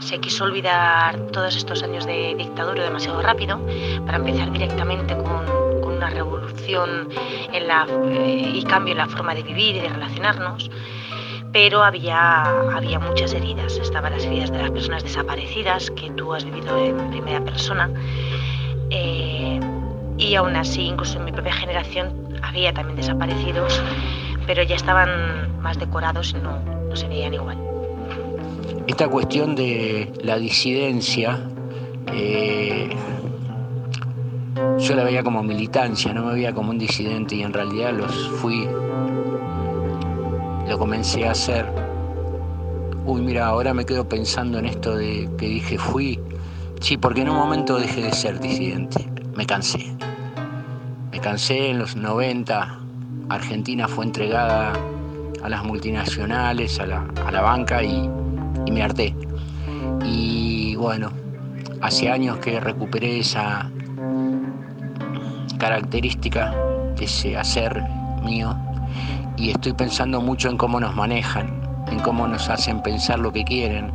Se 0.00 0.18
quiso 0.18 0.44
olvidar 0.44 1.18
todos 1.32 1.56
estos 1.56 1.82
años 1.82 2.06
de 2.06 2.34
dictadura 2.36 2.84
demasiado 2.84 3.20
rápido 3.20 3.60
para 4.06 4.18
empezar 4.18 4.50
directamente 4.50 5.16
con 5.16 5.92
una 5.92 6.08
revolución 6.08 7.08
eh, 7.52 8.52
y 8.54 8.62
cambio 8.64 8.92
en 8.92 8.98
la 8.98 9.06
forma 9.06 9.34
de 9.34 9.42
vivir 9.42 9.76
y 9.76 9.80
de 9.80 9.88
relacionarnos, 9.88 10.70
pero 11.52 11.82
había, 11.82 12.42
había 12.74 12.98
muchas 12.98 13.34
heridas. 13.34 13.76
Estaban 13.76 14.12
las 14.12 14.24
heridas 14.24 14.50
de 14.50 14.58
las 14.58 14.70
personas 14.70 15.02
desaparecidas, 15.02 15.90
que 15.90 16.10
tú 16.10 16.32
has 16.32 16.44
vivido 16.44 16.78
en 16.78 17.10
primera 17.10 17.40
persona, 17.44 17.90
eh, 18.90 19.60
y 20.16 20.34
aún 20.34 20.56
así, 20.56 20.82
incluso 20.82 21.18
en 21.18 21.26
mi 21.26 21.32
propia 21.32 21.52
generación, 21.52 22.38
había 22.42 22.72
también 22.72 22.96
desaparecidos, 22.96 23.82
pero 24.46 24.62
ya 24.62 24.76
estaban 24.76 25.60
más 25.60 25.78
decorados 25.78 26.30
y 26.30 26.34
no, 26.34 26.58
no 26.88 26.96
se 26.96 27.06
veían 27.08 27.34
igual. 27.34 27.69
Esta 28.90 29.06
cuestión 29.06 29.54
de 29.54 30.12
la 30.24 30.36
disidencia 30.36 31.38
eh, 32.12 32.90
yo 34.80 34.96
la 34.96 35.04
veía 35.04 35.22
como 35.22 35.44
militancia, 35.44 36.12
no 36.12 36.24
me 36.24 36.32
veía 36.34 36.52
como 36.52 36.70
un 36.70 36.78
disidente 36.78 37.36
y 37.36 37.42
en 37.42 37.52
realidad 37.52 37.92
los 37.92 38.12
fui, 38.40 38.66
lo 40.68 40.76
comencé 40.76 41.24
a 41.24 41.30
hacer. 41.30 41.66
Uy, 43.06 43.20
mira, 43.20 43.46
ahora 43.46 43.72
me 43.74 43.86
quedo 43.86 44.08
pensando 44.08 44.58
en 44.58 44.66
esto 44.66 44.96
de 44.96 45.30
que 45.38 45.46
dije 45.46 45.78
fui. 45.78 46.18
Sí, 46.80 46.96
porque 46.96 47.20
en 47.20 47.28
un 47.28 47.36
momento 47.36 47.78
dejé 47.78 48.02
de 48.02 48.12
ser 48.12 48.40
disidente, 48.40 49.08
me 49.36 49.46
cansé. 49.46 49.94
Me 51.12 51.20
cansé 51.20 51.70
en 51.70 51.78
los 51.78 51.94
90, 51.94 52.80
Argentina 53.28 53.86
fue 53.86 54.06
entregada 54.06 54.72
a 55.44 55.48
las 55.48 55.64
multinacionales, 55.64 56.80
a 56.80 56.86
la, 56.86 57.40
banca 57.40 57.84
y, 57.84 58.10
y 58.66 58.70
me 58.70 58.82
harté. 58.82 59.14
Y 60.04 60.76
bueno, 60.76 61.10
hace 61.80 62.10
años 62.10 62.38
que 62.38 62.60
recuperé 62.60 63.20
esa, 63.20 63.70
característica 65.60 66.54
ese 66.98 67.36
hacer 67.36 67.84
mío 68.24 68.56
y 69.36 69.50
estoy 69.50 69.74
pensando 69.74 70.20
mucho 70.20 70.48
en 70.48 70.56
cómo 70.56 70.80
nos 70.80 70.96
manejan, 70.96 71.62
en 71.90 72.00
cómo 72.00 72.26
nos 72.26 72.48
hacen 72.48 72.82
pensar 72.82 73.18
lo 73.18 73.32
que 73.32 73.44
quieren 73.44 73.90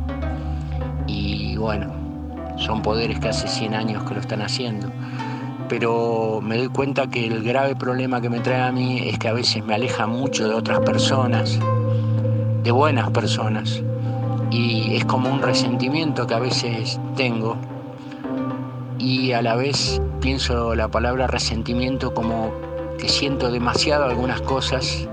y 1.06 1.56
bueno, 1.56 1.92
son 2.56 2.82
poderes 2.82 3.18
que 3.18 3.28
hace 3.28 3.48
100 3.48 3.74
años 3.74 4.04
que 4.04 4.14
lo 4.14 4.20
están 4.20 4.42
haciendo. 4.42 4.88
Pero 5.68 6.40
me 6.42 6.56
doy 6.58 6.68
cuenta 6.68 7.08
que 7.08 7.26
el 7.26 7.42
grave 7.42 7.74
problema 7.74 8.20
que 8.20 8.30
me 8.30 8.38
trae 8.38 8.62
a 8.62 8.72
mí 8.72 9.08
es 9.08 9.18
que 9.18 9.28
a 9.28 9.32
veces 9.32 9.64
me 9.64 9.74
aleja 9.74 10.06
mucho 10.06 10.48
de 10.48 10.54
otras 10.54 10.80
personas, 10.80 11.58
de 12.62 12.70
buenas 12.70 13.10
personas, 13.10 13.82
y 14.56 14.96
es 14.96 15.04
como 15.04 15.30
un 15.30 15.42
resentimiento 15.42 16.26
que 16.26 16.32
a 16.32 16.38
veces 16.38 16.98
tengo 17.14 17.56
y 18.98 19.32
a 19.32 19.42
la 19.42 19.54
vez 19.54 20.00
pienso 20.22 20.74
la 20.74 20.88
palabra 20.88 21.26
resentimiento 21.26 22.14
como 22.14 22.52
que 22.98 23.06
siento 23.06 23.50
demasiado 23.50 24.04
algunas 24.04 24.40
cosas, 24.40 25.06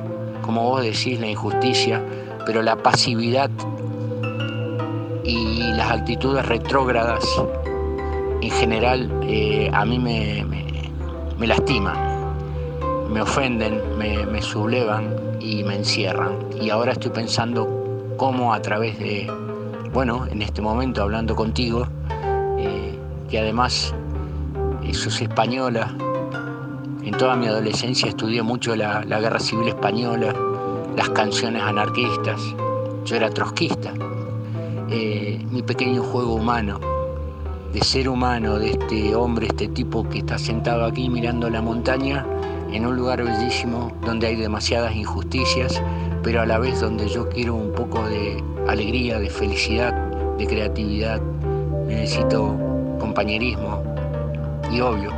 como 0.44 0.64
vos 0.70 0.82
decís, 0.82 1.20
la 1.20 1.28
injusticia, 1.28 2.02
pero 2.46 2.62
la 2.62 2.78
pasividad 2.78 3.50
y 5.26 5.58
las 5.74 5.92
actitudes 5.92 6.46
retrógradas 6.46 7.26
en 8.42 8.50
general 8.50 9.12
eh, 9.24 9.70
a 9.74 9.84
mí 9.84 10.00
me, 10.00 10.46
me, 11.38 11.48
lastiman, 11.48 11.98
me 13.12 13.22
ofenden, 13.22 13.98
me, 13.98 14.26
me 14.26 14.42
sublevan 14.42 15.14
y 15.42 15.66
me 15.66 15.76
encierran. 15.76 16.38
Y 16.62 16.70
ahora 16.70 16.94
estoy 16.94 17.12
pensando 17.12 17.83
cómo 18.24 18.54
a 18.54 18.62
través 18.62 18.98
de, 19.00 19.30
bueno, 19.92 20.26
en 20.32 20.42
este 20.42 20.62
momento 20.62 21.02
hablando 21.02 21.36
contigo, 21.36 21.86
que 23.30 23.38
además 23.38 23.94
sos 24.94 25.22
española. 25.22 25.94
En 27.04 27.12
toda 27.18 27.36
mi 27.36 27.48
adolescencia 27.48 28.08
estudié 28.08 28.42
mucho 28.42 28.78
la, 28.78 29.04
guerra 29.04 29.42
civil 29.42 29.68
española, 29.68 30.34
las 30.96 31.10
canciones 31.10 31.64
anarquistas. 31.64 32.40
Yo 33.04 33.18
era 33.18 33.30
trotskista. 33.30 33.92
Eh, 34.90 35.46
mi 35.52 35.62
pequeño 35.62 36.02
juego 36.02 36.36
humano, 36.36 36.80
de 37.74 37.82
ser 37.82 38.08
humano, 38.08 38.58
de 38.58 38.72
este 38.72 39.16
hombre, 39.16 39.48
este 39.48 39.68
tipo 39.68 40.08
que 40.08 40.20
está 40.20 40.38
sentado 40.38 40.86
aquí 40.86 41.10
mirando 41.10 41.50
la 41.50 41.62
montaña, 41.62 42.26
en 42.74 42.88
un 42.88 42.96
lugar 42.96 43.24
bellísimo 43.24 43.92
donde 44.02 44.28
hay 44.28 44.36
demasiadas 44.36 44.96
injusticias, 44.96 45.82
pero 46.24 46.42
a 46.42 46.46
la 46.46 46.58
vez 46.58 46.82
donde 46.82 47.08
yo 47.08 47.30
quiero 47.30 47.54
un 47.54 47.72
poco 47.72 48.02
de 48.10 48.44
alegría, 48.68 49.20
de 49.20 49.30
felicidad, 49.30 49.94
de 50.38 50.48
creatividad. 50.48 51.22
Necesito 51.88 52.58
compañerismo 53.00 53.84
y 54.72 54.82
obvio, 54.82 55.12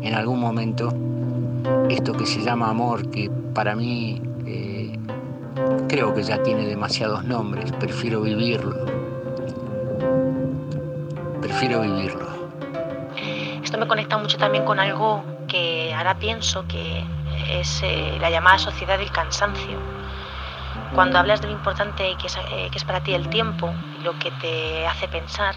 en 0.00 0.14
algún 0.14 0.40
momento, 0.40 0.92
esto 1.90 2.14
que 2.14 2.24
se 2.24 2.40
llama 2.40 2.70
amor, 2.70 3.10
que 3.10 3.30
para 3.52 3.76
mí 3.76 4.22
eh, 4.46 4.98
creo 5.88 6.14
que 6.14 6.22
ya 6.22 6.42
tiene 6.42 6.66
demasiados 6.66 7.24
nombres, 7.24 7.70
prefiero 7.72 8.22
vivirlo. 8.22 8.76
Prefiero 11.42 11.82
vivirlo. 11.82 12.28
Esto 13.62 13.76
me 13.76 13.86
conecta 13.86 14.16
mucho 14.16 14.38
también 14.38 14.64
con 14.64 14.78
algo 14.78 15.22
que 15.48 15.92
ahora 15.94 16.14
pienso 16.18 16.66
que 16.68 17.04
es 17.48 17.82
eh, 17.82 18.18
la 18.20 18.30
llamada 18.30 18.58
sociedad 18.58 18.98
del 18.98 19.10
cansancio. 19.10 19.78
Cuando 20.94 21.18
hablas 21.18 21.40
de 21.40 21.48
lo 21.48 21.52
importante 21.52 22.14
que 22.20 22.26
es, 22.26 22.36
eh, 22.36 22.68
que 22.70 22.78
es 22.78 22.84
para 22.84 23.00
ti 23.00 23.12
el 23.14 23.28
tiempo, 23.28 23.74
lo 24.02 24.18
que 24.18 24.30
te 24.30 24.86
hace 24.86 25.08
pensar, 25.08 25.54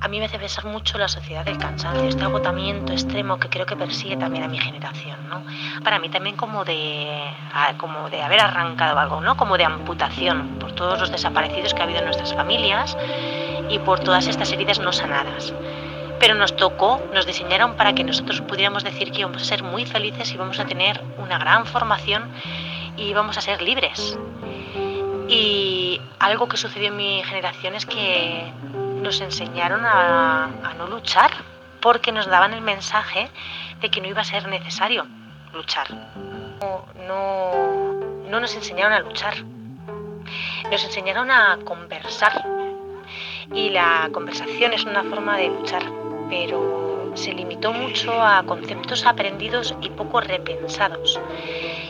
a 0.00 0.08
mí 0.08 0.18
me 0.18 0.24
hace 0.24 0.38
pensar 0.38 0.64
mucho 0.64 0.96
la 0.96 1.08
sociedad 1.08 1.44
del 1.44 1.58
cansancio, 1.58 2.08
este 2.08 2.24
agotamiento 2.24 2.92
extremo 2.92 3.38
que 3.38 3.48
creo 3.48 3.66
que 3.66 3.76
persigue 3.76 4.16
también 4.16 4.44
a 4.44 4.48
mi 4.48 4.58
generación, 4.58 5.28
¿no? 5.28 5.42
Para 5.84 5.98
mí 5.98 6.08
también 6.08 6.36
como 6.36 6.64
de, 6.64 7.30
como 7.76 8.08
de 8.08 8.22
haber 8.22 8.40
arrancado 8.40 8.98
algo, 8.98 9.20
¿no? 9.20 9.36
Como 9.36 9.58
de 9.58 9.64
amputación 9.64 10.56
por 10.58 10.72
todos 10.72 10.98
los 10.98 11.12
desaparecidos 11.12 11.74
que 11.74 11.80
ha 11.80 11.84
habido 11.84 11.98
en 11.98 12.06
nuestras 12.06 12.32
familias 12.34 12.96
y 13.68 13.78
por 13.80 14.00
todas 14.00 14.26
estas 14.26 14.50
heridas 14.52 14.78
no 14.78 14.90
sanadas. 14.90 15.52
Pero 16.20 16.34
nos 16.34 16.54
tocó, 16.54 17.00
nos 17.12 17.26
diseñaron 17.26 17.74
para 17.76 17.94
que 17.94 18.04
nosotros 18.04 18.40
pudiéramos 18.42 18.84
decir 18.84 19.10
que 19.10 19.20
íbamos 19.20 19.42
a 19.42 19.44
ser 19.44 19.62
muy 19.62 19.86
felices 19.86 20.30
y 20.32 20.36
vamos 20.36 20.60
a 20.60 20.66
tener 20.66 21.02
una 21.18 21.38
gran 21.38 21.66
formación 21.66 22.30
y 22.96 23.04
íbamos 23.04 23.36
a 23.38 23.40
ser 23.40 23.62
libres. 23.62 24.18
Y 25.28 26.00
algo 26.18 26.48
que 26.48 26.56
sucedió 26.56 26.88
en 26.88 26.96
mi 26.96 27.22
generación 27.24 27.74
es 27.74 27.86
que 27.86 28.52
nos 29.02 29.20
enseñaron 29.20 29.84
a, 29.84 30.44
a 30.44 30.74
no 30.76 30.86
luchar 30.86 31.30
porque 31.80 32.12
nos 32.12 32.26
daban 32.26 32.52
el 32.52 32.60
mensaje 32.60 33.30
de 33.80 33.90
que 33.90 34.00
no 34.00 34.08
iba 34.08 34.20
a 34.20 34.24
ser 34.24 34.46
necesario 34.48 35.06
luchar. 35.52 35.86
No, 37.06 38.00
no, 38.28 38.40
nos 38.40 38.54
enseñaron 38.54 38.92
a 38.92 39.00
luchar, 39.00 39.34
nos 40.70 40.84
enseñaron 40.84 41.30
a 41.30 41.58
conversar. 41.64 42.44
Y 43.52 43.70
la 43.70 44.08
conversación 44.12 44.72
es 44.72 44.84
una 44.84 45.02
forma 45.02 45.36
de 45.36 45.48
luchar, 45.48 45.82
pero 46.30 47.12
se 47.14 47.32
limitó 47.32 47.72
mucho 47.72 48.12
a 48.12 48.42
conceptos 48.44 49.04
aprendidos 49.04 49.74
y 49.82 49.90
poco 49.90 50.20
repensados. 50.20 51.20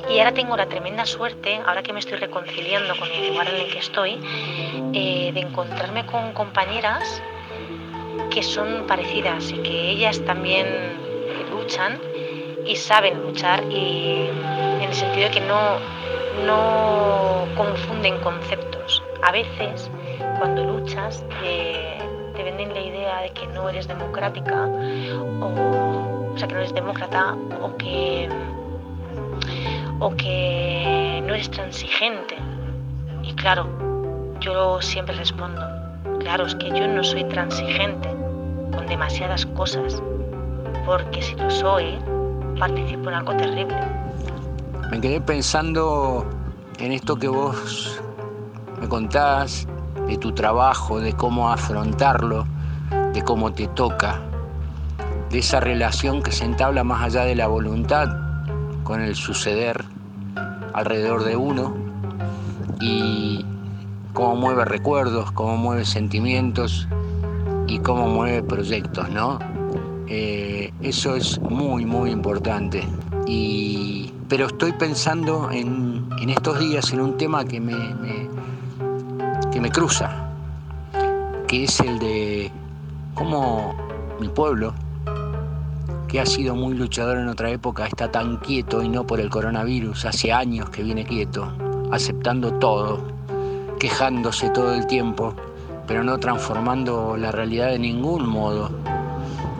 Y 0.09 0.19
ahora 0.19 0.33
tengo 0.33 0.57
la 0.57 0.67
tremenda 0.67 1.07
suerte, 1.07 1.61
ahora 1.67 1.83
que 1.83 1.93
me 1.93 2.01
estoy 2.01 2.19
reconciliando 2.19 2.97
con 2.97 3.09
el 3.11 3.29
lugar 3.29 3.49
en 3.49 3.57
el 3.61 3.71
que 3.71 3.79
estoy, 3.79 4.19
eh, 4.93 5.31
de 5.33 5.41
encontrarme 5.41 6.07
con 6.07 6.33
compañeras 6.33 7.23
que 8.31 8.43
son 8.43 8.87
parecidas 8.87 9.51
y 9.51 9.59
que 9.59 9.91
ellas 9.91 10.21
también 10.25 10.67
luchan 11.51 12.01
y 12.67 12.77
saben 12.77 13.21
luchar 13.23 13.65
y 13.71 14.29
en 14.81 14.83
el 14.83 14.95
sentido 14.95 15.29
de 15.29 15.35
que 15.35 15.41
no, 15.41 15.79
no 16.47 17.47
confunden 17.57 18.19
conceptos. 18.21 19.03
A 19.23 19.33
veces 19.33 19.91
cuando 20.39 20.65
luchas 20.65 21.25
venden 22.43 22.73
la 22.75 22.81
idea 22.81 23.21
de 23.21 23.31
que 23.31 23.47
no 23.49 23.69
eres 23.69 23.89
democrática 23.89 24.69
o, 25.41 26.37
sea 26.37 26.49
que 26.49 26.55
no 26.55 26.61
eres 26.61 26.75
demócrata 26.75 27.37
o 27.61 27.77
que 27.77 28.29
o 29.99 30.11
que 30.17 31.23
no 31.27 31.35
eres 31.35 31.51
transigente. 31.51 32.37
Y 33.23 33.35
claro, 33.35 33.67
yo 34.41 34.81
siempre 34.81 35.15
respondo, 35.15 35.61
claro, 36.21 36.47
es 36.47 36.55
que 36.55 36.71
yo 36.71 36.89
no 36.89 37.05
soy 37.05 37.25
transigente 37.25 38.09
con 38.75 38.87
demasiadas 38.87 39.45
cosas, 39.47 40.03
porque 40.87 41.21
si 41.21 41.35
lo 41.37 41.51
soy, 41.51 41.99
participo 42.59 43.11
en 43.11 43.15
algo 43.15 43.37
terrible. 43.37 43.77
Me 44.91 45.01
quedé 45.01 45.21
pensando 45.21 46.27
en 46.79 46.93
esto 46.93 47.17
que 47.17 47.29
vos 47.29 48.01
me 48.81 48.89
contás, 48.89 49.69
de 50.11 50.19
tu 50.19 50.33
trabajo, 50.33 50.99
de 50.99 51.13
cómo 51.13 51.51
afrontarlo, 51.51 52.45
de 53.15 53.23
cómo 53.23 53.53
te 53.53 53.69
toca, 53.69 54.21
de 55.31 55.39
esa 55.39 55.61
relación 55.61 56.21
que 56.21 56.33
se 56.33 56.45
entabla 56.45 56.83
más 56.83 57.05
allá 57.05 57.25
de 57.25 57.37
la 57.37 57.47
voluntad 57.47 58.09
con 58.83 59.01
el 59.01 59.15
suceder 59.15 59.85
alrededor 60.75 61.23
de 61.23 61.37
uno 61.37 61.77
y 62.81 63.45
cómo 64.13 64.35
mueve 64.35 64.65
recuerdos, 64.65 65.31
cómo 65.31 65.57
mueve 65.57 65.85
sentimientos 65.85 66.89
y 67.69 67.79
cómo 67.79 68.09
mueve 68.09 68.43
proyectos, 68.43 69.09
¿no? 69.11 69.39
Eh, 70.09 70.73
eso 70.81 71.15
es 71.15 71.41
muy, 71.41 71.87
muy 71.87 72.11
importante. 72.11 72.83
Y, 73.29 74.13
pero 74.29 74.47
estoy 74.47 74.73
pensando 74.73 75.53
en, 75.53 76.09
estos 76.29 76.59
días 76.59 76.93
en 76.93 77.01
un 77.01 77.17
tema 77.17 77.45
que 77.45 77.61
me, 77.61 77.75
que 79.53 79.61
me 79.61 79.71
cruza, 79.71 80.31
que 81.49 81.65
es 81.65 81.81
el 81.81 81.99
de 81.99 82.51
cómo 83.15 83.75
mi 84.21 84.29
pueblo, 84.29 84.75
que 86.09 86.21
ha 86.21 86.27
sido 86.27 86.55
muy 86.55 86.75
luchador 86.75 87.19
en 87.19 87.29
otra 87.29 87.51
época, 87.51 87.87
está 87.87 88.11
tan 88.11 88.39
quieto 88.39 88.83
y 88.83 88.89
no 88.89 89.07
por 89.07 89.21
el 89.21 89.31
coronavirus, 89.31 90.05
hace 90.07 90.33
años 90.33 90.71
que 90.71 90.83
viene 90.83 91.05
quieto, 91.05 91.53
aceptando 91.91 92.53
todo, 92.55 93.01
quejándose 93.79 94.51
todo 94.51 94.75
el 94.75 94.87
tiempo, 94.87 95.35
pero 95.87 96.05
no 96.05 96.19
transformando 96.19 97.17
la 97.17 97.33
realidad 97.33 97.71
de 97.71 97.79
ningún 97.79 98.29
modo. 98.29 98.71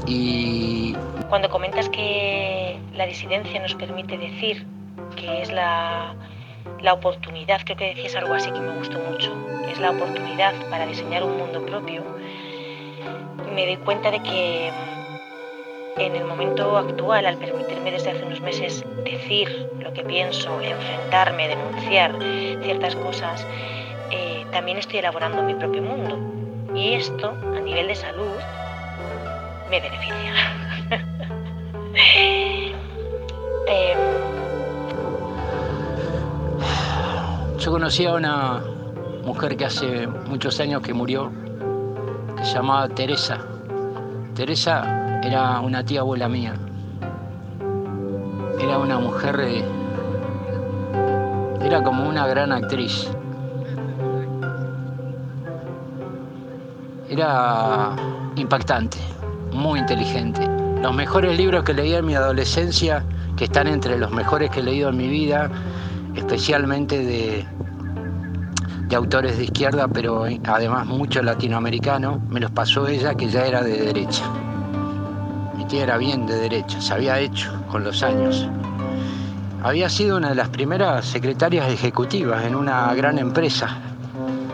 Y 0.07 0.95
cuando 1.29 1.49
comentas 1.49 1.89
que 1.89 2.79
la 2.95 3.07
disidencia 3.07 3.61
nos 3.61 3.75
permite 3.75 4.17
decir 4.19 4.67
que 5.17 5.43
es 5.43 5.53
la, 5.53 6.15
la 6.81 6.95
oportunidad, 6.95 7.61
creo 7.65 7.77
que 7.77 7.95
decías 7.95 8.17
algo 8.17 8.35
así 8.35 8.51
que 8.51 8.61
me 8.61 8.75
gustó 8.77 8.99
mucho, 8.99 9.33
es 9.69 9.79
la 9.79 9.91
oportunidad 9.91 10.55
para 10.71 10.87
diseñar 10.87 11.23
un 11.25 11.37
mundo 11.37 11.65
propio, 11.67 12.03
me 13.55 13.67
doy 13.67 13.77
cuenta 13.79 14.11
de 14.11 14.23
que 14.23 14.71
en 15.99 16.17
el 16.17 16.25
momento 16.25 16.77
actual, 16.79 17.27
al 17.27 17.37
permitirme 17.37 17.91
desde 17.91 18.11
hace 18.11 18.25
unos 18.25 18.41
meses 18.41 18.85
decir 19.05 19.69
lo 19.81 19.93
que 19.93 20.03
pienso, 20.03 20.61
enfrentarme, 20.61 21.49
denunciar 21.49 22.15
ciertas 22.63 22.97
cosas, 22.97 23.47
eh, 24.11 24.45
también 24.51 24.79
estoy 24.79 25.01
elaborando 25.01 25.43
mi 25.43 25.55
propio 25.55 25.83
mundo. 25.83 26.19
Y 26.75 26.95
esto, 26.95 27.31
a 27.31 27.61
nivel 27.61 27.89
de 27.89 27.95
salud, 27.97 28.37
me 29.69 29.81
beneficia. 29.81 30.35
Em, 33.67 34.10
Yo 37.71 37.75
conocí 37.75 38.05
a 38.05 38.15
una 38.15 38.61
mujer 39.25 39.57
que 39.57 39.65
hace 39.65 40.09
muchos 40.09 40.59
años 40.59 40.83
que 40.83 40.93
murió, 40.93 41.31
que 42.37 42.45
se 42.45 42.55
llamaba 42.55 42.89
Teresa. 42.89 43.39
Teresa 44.35 45.21
era 45.23 45.61
una 45.61 45.85
tía 45.85 46.01
abuela 46.01 46.29
mía. 46.29 46.55
Era 48.61 48.77
una 48.77 48.99
mujer, 48.99 49.39
eh, 49.39 49.65
era 51.63 51.81
como 51.85 52.09
una 52.09 52.27
gran 52.27 52.51
actriz. 52.51 53.09
Era 57.09 57.95
impactante 58.35 58.99
muy 59.53 59.79
inteligente. 59.79 60.45
Los 60.83 60.93
mejores 60.93 61.39
libros 61.39 61.63
que 61.63 61.73
leí 61.73 61.95
en 61.95 62.05
mi 62.05 62.17
adolescencia, 62.17 63.05
que 63.37 63.45
están 63.45 63.69
entre 63.69 63.97
los 63.97 64.11
mejores 64.11 64.51
que 64.51 64.59
he 64.59 64.65
leído 64.65 64.89
en 64.89 64.97
mi 64.97 65.07
vida, 65.07 65.49
especialmente 66.15 66.99
de, 67.05 67.47
de 68.89 68.97
autores 68.97 69.39
de 69.39 69.45
izquierda, 69.45 69.89
pero 69.89 70.27
además 70.45 70.87
mucho 70.87 71.23
latinoamericano, 71.23 72.21
me 72.29 72.41
los 72.41 72.51
pasó 72.51 72.87
ella 72.89 73.15
que 73.15 73.29
ya 73.29 73.47
era 73.47 73.63
de 73.63 73.81
derecha. 73.81 74.25
Mi 75.57 75.65
tía 75.67 75.83
era 75.85 75.97
bien 75.99 76.27
de 76.27 76.37
derecha, 76.37 76.81
se 76.81 76.93
había 76.93 77.19
hecho 77.19 77.53
con 77.71 77.85
los 77.85 78.03
años. 78.03 78.49
Había 79.63 79.89
sido 79.89 80.17
una 80.17 80.31
de 80.31 80.35
las 80.35 80.49
primeras 80.49 81.05
secretarias 81.05 81.71
ejecutivas 81.71 82.45
en 82.45 82.55
una 82.55 82.95
gran 82.95 83.19
empresa 83.19 83.79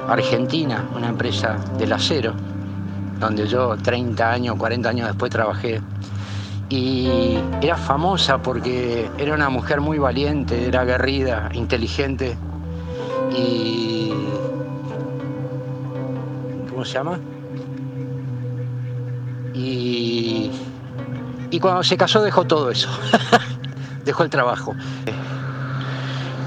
argentina, 0.09 0.85
una 0.95 1.09
empresa 1.09 1.57
del 1.79 1.92
acero 1.92 2.35
donde 3.19 3.47
yo 3.47 3.77
30 3.77 4.31
años, 4.31 4.57
40 4.57 4.88
años 4.88 5.09
después 5.09 5.31
trabajé. 5.31 5.81
Y 6.68 7.38
era 7.62 7.76
famosa 7.76 8.38
porque 8.38 9.09
era 9.18 9.35
una 9.35 9.48
mujer 9.48 9.81
muy 9.81 9.98
valiente, 9.98 10.66
era 10.66 10.81
aguerrida, 10.81 11.48
inteligente 11.52 12.37
y... 13.37 14.12
¿Cómo 16.68 16.85
se 16.85 16.92
llama? 16.94 17.18
Y, 19.55 20.50
y 21.50 21.61
cuando 21.61 21.83
se 21.83 21.96
casó 21.96 22.22
dejó 22.22 22.44
todo 22.44 22.70
eso, 22.70 22.88
dejó 24.05 24.24
el 24.24 24.31
trabajo. 24.31 24.74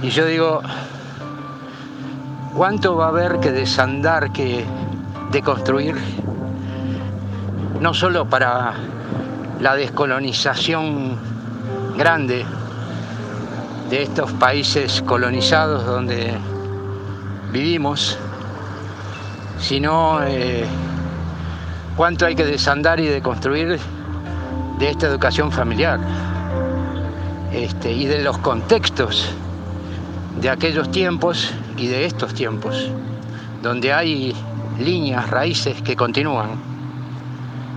Y 0.01 0.10
yo 0.10 0.25
digo, 0.25 0.62
¿cuánto 2.55 2.95
va 2.95 3.05
a 3.05 3.10
haber 3.10 3.39
que 3.39 3.51
desandar, 3.51 4.32
que 4.32 4.65
deconstruir 5.32 5.95
no 7.79 7.93
solo 7.93 8.27
para 8.27 8.73
la 9.60 9.76
descolonización 9.76 11.17
grande 11.98 12.45
de 13.89 14.04
estos 14.04 14.32
países 14.34 15.02
colonizados 15.02 15.86
donde 15.86 16.34
vivimos, 17.52 18.17
sino 19.60 20.24
eh, 20.24 20.65
cuánto 21.98 22.26
hay 22.26 22.36
que 22.36 22.45
desandar 22.45 23.00
y 23.00 23.08
deconstruir 23.08 23.80
de 24.78 24.89
esta 24.89 25.08
educación 25.08 25.52
familiar 25.52 26.00
este, 27.52 27.91
y 27.91 28.06
de 28.06 28.22
los 28.24 28.38
contextos 28.38 29.30
de 30.39 30.50
aquellos 30.50 30.89
tiempos 30.91 31.52
y 31.76 31.88
de 31.88 32.06
estos 32.06 32.34
tiempos, 32.34 32.89
donde 33.62 33.91
hay 33.91 34.34
líneas, 34.78 35.30
raíces 35.30 35.82
que 35.82 35.98
continúan 35.98 36.69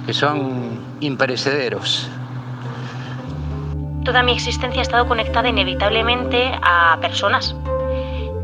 que 0.06 0.12
son 0.12 0.91
imperecederos. 1.02 2.08
Toda 4.04 4.22
mi 4.22 4.32
existencia 4.32 4.80
ha 4.80 4.82
estado 4.82 5.06
conectada 5.06 5.48
inevitablemente 5.48 6.52
a 6.62 6.98
personas 7.00 7.54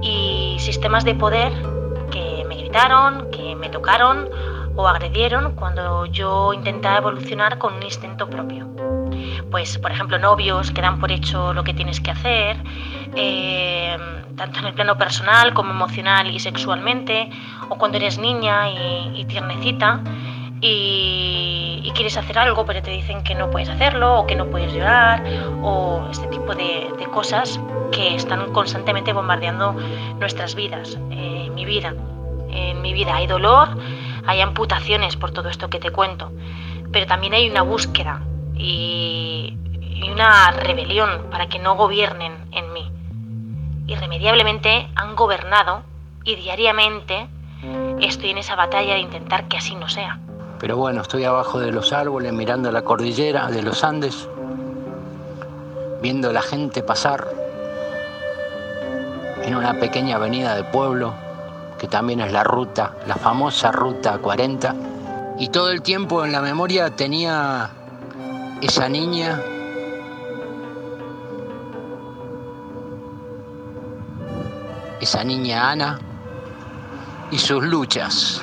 y 0.00 0.56
sistemas 0.60 1.04
de 1.04 1.14
poder 1.14 1.52
que 2.10 2.44
me 2.48 2.56
gritaron, 2.56 3.30
que 3.30 3.56
me 3.56 3.68
tocaron 3.68 4.28
o 4.76 4.86
agredieron 4.86 5.54
cuando 5.56 6.06
yo 6.06 6.52
intentaba 6.52 6.98
evolucionar 6.98 7.58
con 7.58 7.74
un 7.74 7.82
instinto 7.82 8.30
propio. 8.30 8.68
Pues, 9.50 9.78
por 9.78 9.90
ejemplo, 9.90 10.18
novios 10.18 10.70
que 10.70 10.80
dan 10.80 11.00
por 11.00 11.10
hecho 11.10 11.52
lo 11.52 11.64
que 11.64 11.74
tienes 11.74 12.00
que 12.00 12.10
hacer, 12.10 12.56
eh, 13.16 13.96
tanto 14.36 14.60
en 14.60 14.66
el 14.66 14.74
plano 14.74 14.96
personal 14.96 15.54
como 15.54 15.70
emocional 15.70 16.30
y 16.30 16.38
sexualmente, 16.38 17.30
o 17.68 17.76
cuando 17.76 17.96
eres 17.96 18.18
niña 18.18 18.68
y, 18.70 19.24
tiernecita 19.24 20.00
y, 20.60 21.92
quieres 21.94 22.16
hacer 22.16 22.38
algo, 22.38 22.64
pero 22.64 22.80
te 22.80 22.92
dicen 22.92 23.24
que 23.24 23.34
no 23.34 23.50
puedes 23.50 23.68
hacerlo, 23.68 24.20
o 24.20 24.26
que 24.26 24.36
no 24.36 24.46
puedes 24.46 24.72
llorar, 24.72 25.24
o 25.62 26.06
este 26.12 26.28
tipo 26.28 26.54
de, 26.54 26.86
cosas 27.12 27.58
que 27.90 28.14
están 28.14 28.52
constantemente 28.52 29.12
bombardeando 29.12 29.72
nuestras 30.20 30.54
vidas, 30.54 30.96
eh, 31.10 31.50
mi 31.52 31.64
vida. 31.64 31.94
En 32.50 32.80
mi 32.80 32.92
vida 32.92 33.16
hay 33.16 33.26
dolor, 33.26 33.70
hay 34.26 34.40
amputaciones 34.40 35.16
por 35.16 35.32
todo 35.32 35.48
esto 35.48 35.68
que 35.68 35.80
te 35.80 35.90
cuento, 35.90 36.30
pero 36.92 37.06
también 37.06 37.32
hay 37.32 37.50
una 37.50 37.62
búsqueda 37.62 38.22
y, 38.54 39.56
una 40.12 40.52
rebelión 40.52 41.26
para 41.30 41.48
que 41.48 41.58
no 41.58 41.74
gobiernen 41.74 42.32
en 42.52 42.72
mí. 42.72 42.90
Irremediablemente 43.88 44.88
han 44.94 45.16
gobernado 45.16 45.82
y 46.24 46.36
diariamente 46.36 47.28
estoy 48.00 48.30
en 48.30 48.38
esa 48.38 48.54
batalla 48.54 48.94
de 48.94 49.00
intentar 49.00 49.48
que 49.48 49.56
así 49.56 49.74
no 49.74 49.88
sea. 49.88 50.20
Pero 50.58 50.76
bueno, 50.76 51.02
estoy 51.02 51.24
abajo 51.24 51.60
de 51.60 51.70
los 51.70 51.92
árboles 51.92 52.32
mirando 52.32 52.72
la 52.72 52.82
cordillera 52.82 53.48
de 53.48 53.62
los 53.62 53.84
Andes, 53.84 54.28
viendo 56.02 56.32
la 56.32 56.42
gente 56.42 56.82
pasar 56.82 57.28
en 59.42 59.54
una 59.54 59.74
pequeña 59.74 60.16
avenida 60.16 60.56
de 60.56 60.64
pueblo, 60.64 61.14
que 61.78 61.86
también 61.86 62.20
es 62.20 62.32
la 62.32 62.42
ruta, 62.42 62.96
la 63.06 63.14
famosa 63.14 63.70
ruta 63.70 64.18
40. 64.18 64.74
Y 65.38 65.48
todo 65.50 65.70
el 65.70 65.82
tiempo 65.82 66.24
en 66.24 66.32
la 66.32 66.40
memoria 66.40 66.90
tenía 66.90 67.70
esa 68.60 68.88
niña 68.88 69.40
esa 75.00 75.22
niña 75.22 75.70
Ana 75.70 75.98
y 77.30 77.38
sus 77.38 77.62
luchas. 77.62 78.42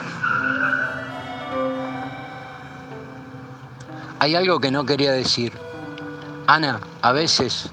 Hay 4.25 4.33
algo 4.33 4.59
que 4.59 4.71
no 4.71 4.87
quería 4.87 5.11
decir. 5.11 5.53
Ana, 6.47 6.79
a 7.03 7.11
veces 7.11 7.69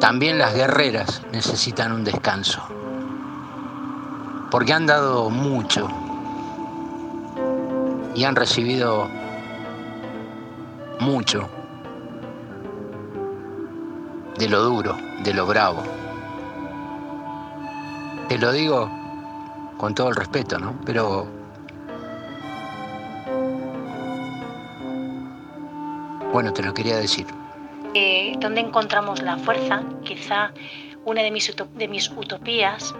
también 0.00 0.36
las 0.36 0.56
guerreras 0.56 1.22
necesitan 1.30 1.92
un 1.92 2.02
descanso, 2.02 2.60
porque 4.50 4.72
han 4.72 4.86
dado 4.86 5.30
mucho 5.30 5.86
y 8.16 8.24
han 8.24 8.34
recibido 8.34 9.08
mucho 10.98 11.48
de 14.36 14.48
lo 14.48 14.64
duro, 14.64 14.96
de 15.22 15.32
lo 15.32 15.46
bravo. 15.46 15.84
Te 18.28 18.36
lo 18.36 18.50
digo 18.50 18.90
con 19.76 19.94
todo 19.94 20.08
el 20.08 20.16
respeto, 20.16 20.58
¿no? 20.58 20.74
Pero 20.84 21.43
bueno, 26.34 26.52
te 26.52 26.64
lo 26.64 26.74
quería 26.74 26.96
decir. 26.96 27.26
Eh, 27.94 28.32
¿Dónde 28.40 28.60
encontramos 28.60 29.22
la 29.22 29.36
fuerza? 29.36 29.84
Quizá 30.02 30.52
una 31.04 31.22
de 31.22 31.30
mis, 31.30 31.48
utopías 32.10 32.92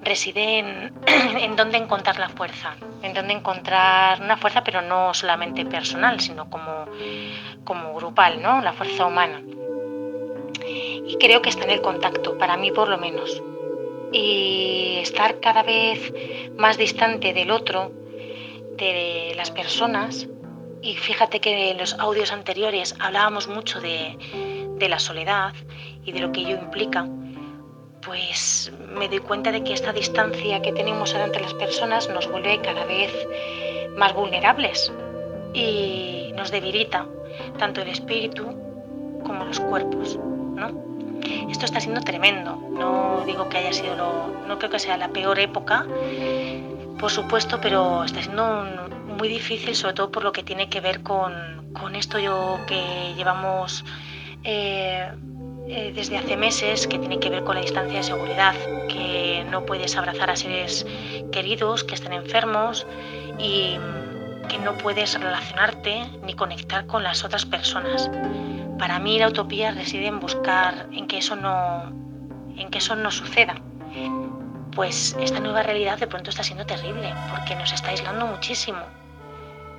reside 0.00 0.60
en, 0.60 0.92
en 1.40 1.56
dónde 1.56 1.78
encontrar 1.78 2.20
la 2.20 2.28
fuerza, 2.28 2.76
en 3.02 3.14
dónde 3.14 3.32
encontrar 3.32 4.22
una 4.22 4.36
fuerza, 4.36 4.62
pero 4.62 4.80
no 4.80 5.12
solamente 5.12 5.66
personal, 5.66 6.20
sino 6.20 6.48
como, 6.48 6.86
como 7.64 7.92
grupal, 7.94 8.40
¿no? 8.40 8.60
la 8.60 8.72
fuerza 8.74 9.06
humana. 9.06 9.42
Y 10.64 11.16
creo 11.18 11.42
que 11.42 11.48
está 11.48 11.64
en 11.64 11.70
el 11.70 11.80
contacto, 11.80 12.38
para 12.38 12.56
mí 12.56 12.70
por 12.70 12.88
lo 12.88 12.96
menos. 12.96 13.42
Y 14.12 14.98
estar 15.02 15.40
cada 15.40 15.64
vez 15.64 16.14
más 16.56 16.78
distante 16.78 17.32
del 17.32 17.50
otro, 17.50 17.90
de 18.76 19.32
las 19.36 19.50
personas, 19.50 20.28
y 20.82 20.94
fíjate 20.94 21.40
que 21.40 21.70
en 21.70 21.78
los 21.78 21.94
audios 21.94 22.32
anteriores 22.32 22.94
hablábamos 23.00 23.48
mucho 23.48 23.80
de, 23.80 24.16
de 24.78 24.88
la 24.88 24.98
soledad 24.98 25.54
y 26.04 26.12
de 26.12 26.20
lo 26.20 26.32
que 26.32 26.40
ello 26.40 26.58
implica 26.62 27.08
pues 28.06 28.72
me 28.96 29.08
doy 29.08 29.18
cuenta 29.18 29.50
de 29.50 29.64
que 29.64 29.72
esta 29.72 29.92
distancia 29.92 30.62
que 30.62 30.72
tenemos 30.72 31.14
ante 31.14 31.40
las 31.40 31.52
personas 31.54 32.08
nos 32.08 32.30
vuelve 32.30 32.60
cada 32.60 32.84
vez 32.84 33.12
más 33.96 34.14
vulnerables 34.14 34.92
y 35.52 36.32
nos 36.36 36.52
debilita 36.52 37.06
tanto 37.58 37.82
el 37.82 37.88
espíritu 37.88 38.44
como 39.24 39.44
los 39.44 39.58
cuerpos, 39.58 40.16
¿no? 40.16 40.70
Esto 41.50 41.64
está 41.64 41.80
siendo 41.80 42.00
tremendo. 42.00 42.56
No 42.70 43.24
digo 43.26 43.48
que 43.48 43.58
haya 43.58 43.72
sido 43.72 43.96
lo, 43.96 44.28
no 44.46 44.58
creo 44.58 44.70
que 44.70 44.78
sea 44.78 44.96
la 44.96 45.08
peor 45.08 45.38
época, 45.40 45.84
por 47.00 47.10
supuesto, 47.10 47.58
pero 47.60 48.04
está 48.04 48.22
siendo 48.22 48.88
muy 49.16 49.28
difícil, 49.28 49.74
sobre 49.74 49.94
todo 49.94 50.10
por 50.12 50.22
lo 50.22 50.32
que 50.32 50.42
tiene 50.42 50.68
que 50.68 50.80
ver 50.80 51.02
con, 51.02 51.72
con 51.72 51.96
esto 51.96 52.18
yo 52.18 52.58
que 52.66 53.14
llevamos 53.16 53.84
eh, 54.44 55.10
eh, 55.68 55.92
desde 55.94 56.16
hace 56.16 56.36
meses 56.36 56.86
que 56.86 56.98
tiene 56.98 57.18
que 57.18 57.28
ver 57.28 57.42
con 57.42 57.56
la 57.56 57.62
distancia 57.62 57.98
de 57.98 58.04
seguridad, 58.04 58.54
que 58.88 59.44
no 59.50 59.66
puedes 59.66 59.96
abrazar 59.96 60.30
a 60.30 60.36
seres 60.36 60.86
queridos 61.32 61.82
que 61.82 61.94
estén 61.94 62.12
enfermos 62.12 62.86
y 63.38 63.76
que 64.48 64.58
no 64.58 64.78
puedes 64.78 65.20
relacionarte 65.20 66.08
ni 66.24 66.34
conectar 66.34 66.86
con 66.86 67.02
las 67.02 67.24
otras 67.24 67.44
personas. 67.44 68.08
Para 68.78 68.98
mí 69.00 69.18
la 69.18 69.28
utopía 69.28 69.72
reside 69.72 70.06
en 70.06 70.20
buscar 70.20 70.86
en 70.92 71.08
que 71.08 71.18
eso 71.18 71.34
no, 71.34 71.92
en 72.56 72.70
que 72.70 72.78
eso 72.78 72.94
no 72.94 73.10
suceda. 73.10 73.56
Pues 74.72 75.16
esta 75.20 75.40
nueva 75.40 75.62
realidad 75.62 75.98
de 75.98 76.06
pronto 76.06 76.30
está 76.30 76.44
siendo 76.44 76.66
terrible 76.66 77.12
porque 77.30 77.56
nos 77.56 77.72
está 77.72 77.90
aislando 77.90 78.26
muchísimo. 78.26 78.78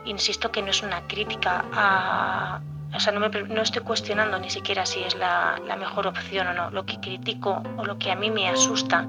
Insisto 0.07 0.51
que 0.51 0.61
no 0.61 0.69
es 0.69 0.81
una 0.83 1.05
crítica 1.07 1.65
a, 1.73 2.61
o 2.93 2.99
sea, 2.99 3.11
no, 3.11 3.61
estoy 3.61 3.83
cuestionando 3.83 4.39
ni 4.39 4.49
siquiera 4.49 4.85
si 4.85 5.01
es 5.01 5.15
la, 5.15 5.59
mejor 5.77 6.07
opción 6.07 6.47
o 6.47 6.53
no. 6.53 6.71
Lo 6.71 6.85
que 6.85 6.99
critico 6.99 7.61
o 7.77 7.85
lo 7.85 7.99
que 7.99 8.11
a 8.11 8.15
mí 8.15 8.31
me 8.31 8.47
asusta 8.47 9.07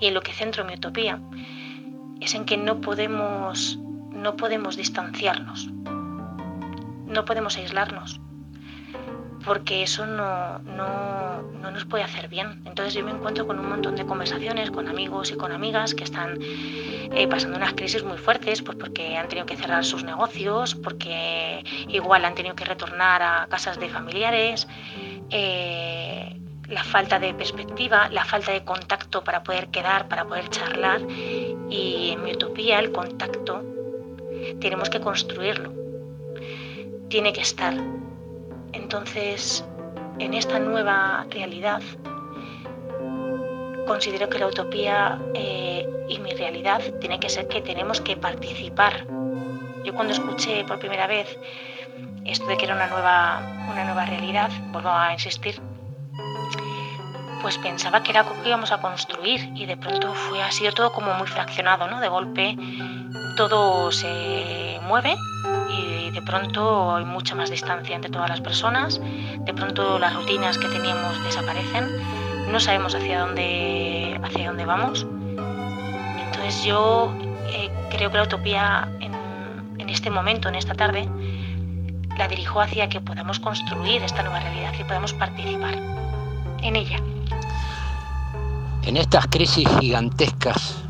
y 0.00 0.08
en 0.08 0.14
lo 0.14 0.20
que 0.20 0.32
centro 0.32 0.64
mi 0.64 0.74
utopía 0.74 1.20
es 2.20 2.34
en 2.34 2.44
que 2.44 2.56
no 2.56 2.80
podemos, 2.80 3.78
no 4.12 4.36
podemos 4.36 4.76
distanciarnos, 4.76 5.68
no 7.06 7.24
podemos 7.24 7.56
aislarnos 7.56 8.20
porque 9.44 9.82
eso 9.82 10.06
no, 10.06 10.58
no, 10.60 11.42
no, 11.42 11.70
nos 11.70 11.84
puede 11.84 12.04
hacer 12.04 12.28
bien. 12.28 12.62
Entonces 12.66 12.94
yo 12.94 13.04
me 13.04 13.10
encuentro 13.10 13.46
con 13.46 13.58
un 13.58 13.68
montón 13.68 13.96
de 13.96 14.04
conversaciones 14.04 14.70
con 14.70 14.88
amigos 14.88 15.30
y 15.30 15.36
con 15.36 15.52
amigas 15.52 15.94
que 15.94 16.04
están 16.04 16.38
eh, 16.40 17.26
pasando 17.28 17.56
unas 17.56 17.72
crisis 17.74 18.04
muy 18.04 18.18
fuertes, 18.18 18.62
pues 18.62 18.76
porque 18.76 19.16
han 19.16 19.28
tenido 19.28 19.46
que 19.46 19.56
cerrar 19.56 19.84
sus 19.84 20.04
negocios, 20.04 20.74
porque 20.74 21.64
igual 21.88 22.24
han 22.24 22.34
tenido 22.34 22.54
que 22.54 22.64
retornar 22.64 23.22
a 23.22 23.46
casas 23.48 23.78
de 23.80 23.88
familiares. 23.88 24.68
Eh, 25.30 26.36
la 26.68 26.84
falta 26.84 27.18
de 27.18 27.34
perspectiva, 27.34 28.08
la 28.10 28.24
falta 28.24 28.52
de 28.52 28.64
contacto 28.64 29.24
para 29.24 29.42
poder 29.42 29.68
quedar, 29.68 30.06
para 30.08 30.24
poder 30.24 30.48
charlar. 30.50 31.00
Y 31.10 32.10
en 32.12 32.22
mi 32.22 32.32
utopía 32.32 32.78
el 32.78 32.92
contacto 32.92 33.62
tenemos 34.60 34.88
que 34.88 35.00
construirlo. 35.00 35.72
Tiene 37.08 37.32
que 37.32 37.40
estar. 37.40 37.74
Entonces, 38.72 39.64
en 40.18 40.34
esta 40.34 40.58
nueva 40.58 41.26
realidad, 41.30 41.82
considero 43.86 44.28
que 44.28 44.38
la 44.38 44.46
utopía 44.46 45.20
eh, 45.34 45.88
y 46.08 46.18
mi 46.18 46.32
realidad 46.32 46.80
tiene 47.00 47.18
que 47.18 47.28
ser 47.28 47.48
que 47.48 47.60
tenemos 47.60 48.00
que 48.00 48.16
participar. 48.16 49.06
Yo 49.84 49.94
cuando 49.94 50.12
escuché 50.12 50.64
por 50.64 50.78
primera 50.78 51.06
vez 51.06 51.38
esto 52.24 52.46
de 52.46 52.56
que 52.56 52.66
era 52.66 52.74
una 52.74 52.86
nueva, 52.86 53.66
una 53.70 53.84
nueva 53.84 54.04
realidad, 54.06 54.50
vuelvo 54.72 54.90
a 54.90 55.12
insistir, 55.12 55.60
pues 57.40 57.56
pensaba 57.58 58.02
que 58.02 58.10
era 58.10 58.20
algo 58.20 58.40
que 58.42 58.48
íbamos 58.48 58.70
a 58.70 58.80
construir 58.80 59.50
y 59.56 59.66
de 59.66 59.76
pronto 59.76 60.12
fue, 60.14 60.42
ha 60.42 60.50
sido 60.50 60.72
todo 60.72 60.92
como 60.92 61.12
muy 61.14 61.26
fraccionado, 61.26 61.88
¿no? 61.88 62.00
De 62.00 62.08
golpe 62.08 62.56
todo 63.36 63.90
se 63.90 64.78
mueve 64.82 65.16
de 66.12 66.22
pronto 66.22 66.96
hay 66.96 67.04
mucha 67.04 67.34
más 67.34 67.50
distancia 67.50 67.94
entre 67.94 68.10
todas 68.10 68.28
las 68.28 68.40
personas, 68.40 69.00
de 69.00 69.54
pronto 69.54 69.98
las 69.98 70.14
rutinas 70.14 70.58
que 70.58 70.68
teníamos 70.68 71.22
desaparecen, 71.24 71.88
no 72.50 72.58
sabemos 72.60 72.94
hacia 72.94 73.20
dónde, 73.20 74.20
hacia 74.22 74.48
dónde 74.48 74.64
vamos. 74.66 75.06
Entonces 76.26 76.64
yo 76.64 77.14
eh, 77.52 77.70
creo 77.90 78.10
que 78.10 78.16
la 78.16 78.24
utopía 78.24 78.88
en, 79.00 79.14
en 79.78 79.88
este 79.88 80.10
momento, 80.10 80.48
en 80.48 80.56
esta 80.56 80.74
tarde, 80.74 81.08
la 82.18 82.28
dirijo 82.28 82.60
hacia 82.60 82.88
que 82.88 83.00
podamos 83.00 83.38
construir 83.40 84.02
esta 84.02 84.22
nueva 84.22 84.40
realidad 84.40 84.72
y 84.78 84.84
podamos 84.84 85.12
participar 85.14 85.74
en 86.62 86.76
ella. 86.76 86.98
En 88.82 88.96
estas 88.96 89.26
crisis 89.28 89.68
gigantescas 89.78 90.82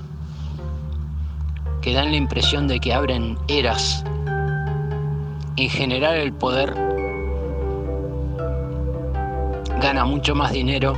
que 1.83 1.95
dan 1.95 2.11
la 2.11 2.17
impresión 2.17 2.69
de 2.69 2.79
que 2.79 2.93
abren 2.93 3.39
eras, 3.49 4.05
en 5.57 5.69
general 5.69 6.17
el 6.17 6.33
poder 6.33 6.75
gana 9.81 10.05
mucho 10.05 10.35
más 10.35 10.53
dinero, 10.53 10.95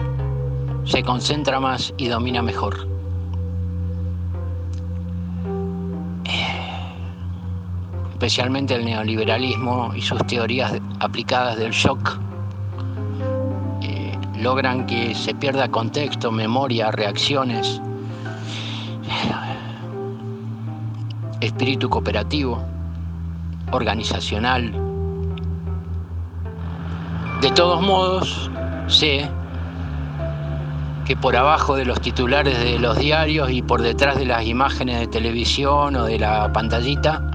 se 0.84 1.02
concentra 1.02 1.60
más 1.60 1.94
y 1.96 2.08
domina 2.08 2.42
mejor. 2.42 2.92
especialmente 8.22 8.76
el 8.76 8.84
neoliberalismo 8.84 9.92
y 9.96 10.00
sus 10.00 10.24
teorías 10.28 10.72
aplicadas 11.00 11.58
del 11.58 11.72
shock, 11.72 12.20
eh, 13.80 14.16
logran 14.38 14.86
que 14.86 15.12
se 15.12 15.34
pierda 15.34 15.66
contexto, 15.66 16.30
memoria, 16.30 16.92
reacciones, 16.92 17.80
espíritu 21.40 21.90
cooperativo, 21.90 22.62
organizacional. 23.72 24.72
De 27.40 27.50
todos 27.50 27.82
modos, 27.82 28.50
sé 28.86 29.28
que 31.04 31.16
por 31.16 31.34
abajo 31.34 31.74
de 31.74 31.84
los 31.84 32.00
titulares 32.00 32.58
de 32.62 32.78
los 32.78 32.96
diarios 32.98 33.50
y 33.50 33.62
por 33.62 33.82
detrás 33.82 34.16
de 34.16 34.26
las 34.26 34.46
imágenes 34.46 35.00
de 35.00 35.08
televisión 35.08 35.96
o 35.96 36.04
de 36.04 36.18
la 36.18 36.52
pantallita, 36.52 37.32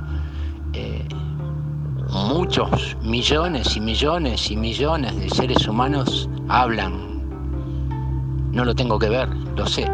muchos 2.09 2.95
millones 3.01 3.75
y 3.75 3.81
millones 3.81 4.49
y 4.49 4.55
millones 4.55 5.15
de 5.19 5.29
seres 5.29 5.67
humanos 5.67 6.29
hablan. 6.47 7.27
No 8.51 8.65
lo 8.65 8.73
tengo 8.73 8.97
que 8.97 9.09
ver, 9.09 9.27
lo 9.55 9.67
sé. 9.67 9.89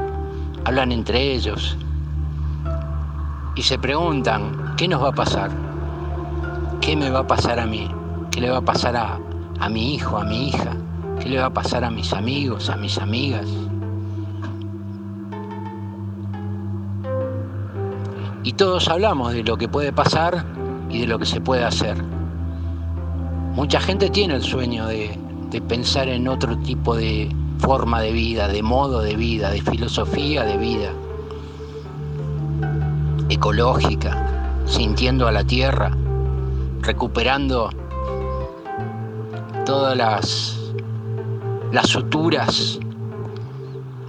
Hablan 0.65 0.91
entre 0.91 1.33
ellos 1.33 1.77
y 3.55 3.61
se 3.61 3.77
preguntan, 3.77 4.75
¿qué 4.77 4.87
nos 4.87 5.03
va 5.03 5.09
a 5.09 5.13
pasar? 5.13 5.51
¿Qué 6.83 6.97
me 6.97 7.09
va 7.09 7.19
a 7.19 7.27
pasar 7.27 7.61
a 7.61 7.65
mí? 7.65 7.89
¿Qué 8.29 8.41
le 8.41 8.49
va 8.49 8.57
a 8.57 8.61
pasar 8.61 8.97
a, 8.97 9.17
a 9.57 9.69
mi 9.69 9.93
hijo, 9.93 10.17
a 10.17 10.25
mi 10.25 10.49
hija? 10.49 10.75
¿Qué 11.17 11.29
le 11.29 11.39
va 11.39 11.45
a 11.45 11.53
pasar 11.53 11.85
a 11.85 11.89
mis 11.89 12.11
amigos, 12.11 12.69
a 12.69 12.75
mis 12.75 12.97
amigas? 12.97 13.47
Y 18.43 18.51
todos 18.51 18.89
hablamos 18.89 19.31
de 19.31 19.45
lo 19.45 19.55
que 19.55 19.69
puede 19.69 19.93
pasar 19.93 20.43
y 20.89 20.99
de 20.99 21.07
lo 21.07 21.17
que 21.19 21.25
se 21.25 21.39
puede 21.39 21.63
hacer. 21.63 21.95
Mucha 23.53 23.79
gente 23.79 24.09
tiene 24.09 24.35
el 24.35 24.43
sueño 24.43 24.85
de, 24.85 25.17
pensar 25.69 26.09
en 26.09 26.27
otro 26.27 26.57
tipo 26.57 26.97
de 26.97 27.33
forma 27.59 28.01
de 28.01 28.11
vida, 28.11 28.49
de 28.49 28.61
modo 28.61 28.99
de 28.99 29.15
vida, 29.15 29.51
de 29.51 29.61
filosofía 29.61 30.43
de 30.43 30.57
vida, 30.57 30.91
ecológica, 33.29 34.61
sintiendo 34.65 35.29
a 35.29 35.31
la 35.31 35.45
tierra, 35.45 35.95
recuperando 36.83 37.69
todas 39.65 39.97
las, 39.97 40.59
suturas 41.87 42.79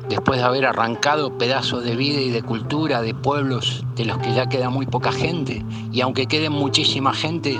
después 0.08 0.38
de 0.38 0.44
haber 0.44 0.66
arrancado 0.66 1.38
pedazos 1.38 1.84
de 1.84 1.96
vida 1.96 2.20
y 2.20 2.30
de 2.30 2.42
cultura 2.42 3.00
de 3.00 3.14
pueblos 3.14 3.84
de 3.96 4.04
los 4.04 4.18
que 4.18 4.34
ya 4.34 4.48
queda 4.48 4.70
muy 4.70 4.86
poca 4.86 5.12
gente, 5.12 5.64
y 5.92 6.00
aunque 6.00 6.26
quede 6.26 6.50
muchísima 6.50 7.14
gente, 7.14 7.58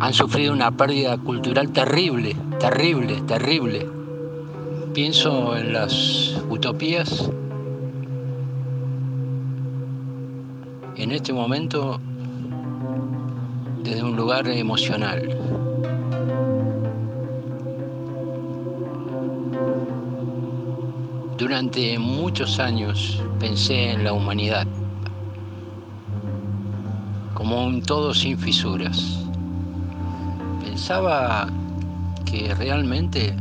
han 0.00 0.14
sufrido 0.14 0.52
una 0.52 0.70
pérdida 0.70 1.16
cultural 1.18 1.70
terrible, 1.70 2.36
terrible, 2.60 3.20
terrible. 3.22 3.88
Pienso 4.94 5.56
en 5.56 5.72
las 5.72 6.40
utopías. 6.48 7.30
En 10.96 11.12
este 11.12 11.32
momento, 11.32 12.00
desde 13.88 14.02
un 14.02 14.16
lugar 14.16 14.46
emocional. 14.48 15.36
Durante 21.38 21.98
muchos 21.98 22.58
años 22.58 23.22
pensé 23.40 23.92
en 23.92 24.04
la 24.04 24.12
humanidad 24.12 24.66
como 27.32 27.64
un 27.64 27.80
todo 27.80 28.12
sin 28.12 28.36
fisuras. 28.36 29.24
Pensaba 30.62 31.48
que 32.26 32.54
realmente 32.54 33.34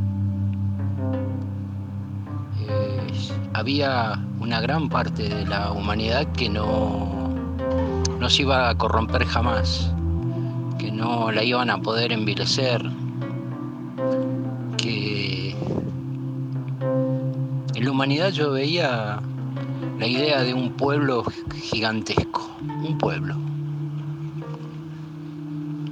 eh, 2.62 3.08
había 3.54 4.24
una 4.40 4.62
gran 4.62 4.88
parte 4.88 5.28
de 5.28 5.46
la 5.46 5.72
humanidad 5.72 6.26
que 6.34 6.48
no, 6.48 7.34
no 8.20 8.30
se 8.30 8.44
iba 8.44 8.70
a 8.70 8.76
corromper 8.76 9.26
jamás, 9.26 9.92
que 10.78 10.92
no 10.92 11.32
la 11.32 11.44
iban 11.44 11.70
a 11.70 11.82
poder 11.82 12.12
envilecer, 12.12 12.84
humanidad 17.98 18.30
yo 18.30 18.52
veía 18.52 19.20
la 19.98 20.06
idea 20.06 20.44
de 20.44 20.54
un 20.54 20.74
pueblo 20.74 21.24
gigantesco, 21.64 22.48
un 22.62 22.96
pueblo. 23.00 23.36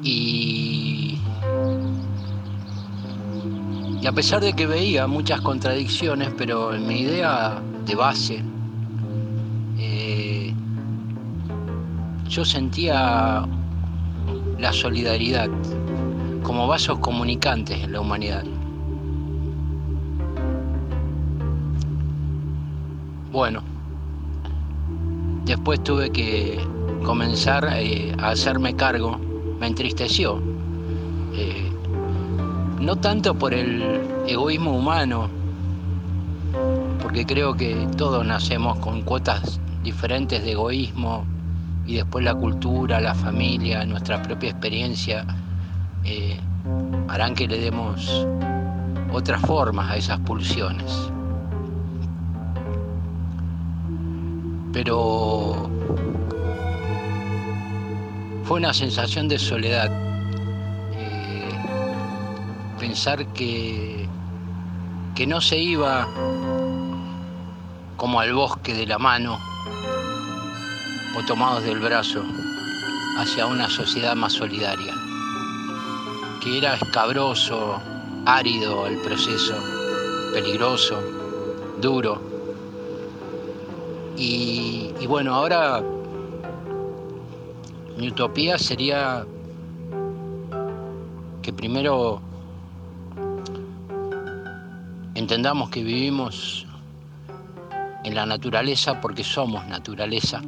Y, 0.04 1.17
y 4.00 4.06
a 4.06 4.12
pesar 4.12 4.43
de 4.43 4.54
que 4.54 4.67
veía 4.67 5.08
muchas 5.08 5.41
contradicciones, 5.41 6.30
pero 6.38 6.76
en 6.76 6.88
mi 6.88 7.00
idea 7.00 7.60
de 7.88 7.95
base, 7.95 8.43
eh, 9.80 10.54
yo 12.30 12.45
sentía 12.45 13.48
la 14.65 14.73
solidaridad 14.73 15.47
como 16.41 16.65
vasos 16.65 16.97
comunicantes 16.97 17.84
en 17.84 17.91
la 17.91 18.01
humanidad. 18.01 18.43
Bueno, 23.32 23.62
después 25.45 25.84
tuve 25.84 26.10
que 26.10 26.60
comenzar 27.06 27.69
eh, 27.73 28.15
a 28.17 28.30
hacerme 28.30 28.75
cargo, 28.75 29.19
me 29.60 29.67
entristeció. 29.67 30.41
Eh, 31.36 31.71
no 32.80 32.95
tanto 32.95 33.36
por 33.36 33.54
el 33.54 34.01
egoísmo 34.25 34.75
humano, 34.75 35.30
porque 37.04 37.23
creo 37.28 37.54
que 37.54 37.88
todos 37.97 38.25
nacemos 38.25 38.80
con 38.80 39.04
cuotas 39.04 39.60
diferentes 39.84 40.43
de 40.43 40.54
egoísmo 40.54 41.23
y 41.86 41.95
después 41.95 42.24
la 42.26 42.36
cultura, 42.36 43.00
la 43.00 43.15
familia, 43.15 43.86
nuestra 43.86 44.21
propia 44.21 44.50
experiencia 44.50 45.26
eh, 46.04 46.39
harán 47.08 47.36
que 47.36 47.48
le 47.48 47.60
demos 47.60 48.28
otras 49.12 49.41
formas 49.41 49.91
a 49.91 49.98
esas 49.98 50.19
pulsiones. 50.19 51.12
pero 54.76 55.69
fue 58.43 58.58
una 58.58 58.74
sensación 58.74 59.30
de 59.30 59.39
soledad. 59.39 59.89
Eh, 60.91 61.50
pensar 62.78 63.26
que, 63.28 64.06
que 65.15 65.26
no 65.26 65.39
se 65.39 65.58
iba 65.58 66.06
como 67.95 68.19
al 68.19 68.34
bosque 68.34 68.74
de 68.74 68.86
la 68.86 68.98
mano 68.98 69.39
o 71.17 71.23
tomados 71.25 71.63
del 71.63 71.80
brazo 71.80 72.23
hacia 73.17 73.45
una 73.45 73.69
sociedad 73.69 74.15
más 74.15 74.34
solidaria, 74.34 74.93
que 76.41 76.58
era 76.58 76.75
escabroso, 76.75 77.82
árido 78.25 78.88
el 78.88 78.97
proceso, 78.99 79.56
peligroso, 80.34 80.99
duro 81.80 82.36
y, 84.17 85.06
bueno, 85.08 85.34
ahora 85.36 85.84
mi 87.97 88.08
utopía 88.08 88.58
sería 88.58 89.25
que 91.41 91.54
primero 91.54 92.21
entendamos 95.13 95.69
que 95.69 95.84
vivimos 95.84 96.65
en 98.04 98.15
la 98.15 98.25
naturaleza 98.25 98.99
porque 99.01 99.23
somos 99.23 99.65
naturaleza. 99.67 100.41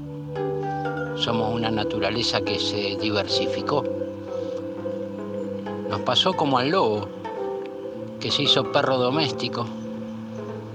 Somos 1.18 1.54
una 1.54 1.72
naturaleza 1.72 2.42
que 2.42 2.60
se 2.60 2.96
diversificó. 3.02 3.84
Nos 5.90 6.02
pasó 6.02 6.34
como 6.34 6.60
al 6.60 6.70
lobo, 6.70 7.08
que 8.20 8.30
se 8.30 8.44
hizo 8.44 8.72
perro 8.72 8.98
doméstico 8.98 9.66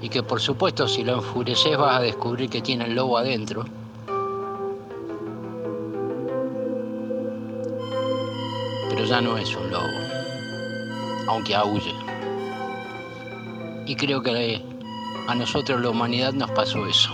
y 0.03 0.09
que 0.09 0.25
por 0.25 0.41
supuesto 0.41 0.89
si 0.89 1.05
lo 1.05 1.15
enfureces 1.15 1.77
vas 1.79 1.99
a 1.99 2.03
descubrir 2.03 2.51
que 2.51 2.61
tiene 2.61 2.87
el 2.87 2.95
lobo 2.97 3.19
adentro. 3.19 3.65
Pero 8.89 9.05
ya 9.05 9.21
no 9.21 9.39
es 9.39 9.55
un 9.55 9.71
lobo, 9.71 9.87
aunque 11.29 11.55
aúlle. 11.55 11.95
Y 13.87 13.95
creo 13.95 14.23
que 14.23 14.61
a 15.29 15.35
nosotros 15.37 15.81
la 15.81 15.91
humanidad 15.91 16.33
nos 16.33 16.51
pasó 16.51 16.85
eso. 16.87 17.11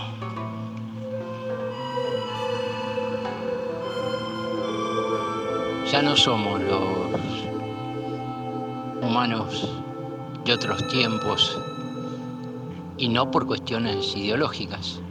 Ya 5.91 6.03
no 6.03 6.15
somos 6.15 6.61
los 6.61 7.09
humanos 9.01 9.67
de 10.45 10.53
otros 10.53 10.87
tiempos 10.87 11.59
y 12.95 13.09
no 13.09 13.31
por 13.31 13.47
cuestiones 13.47 14.15
ideológicas, 14.15 15.01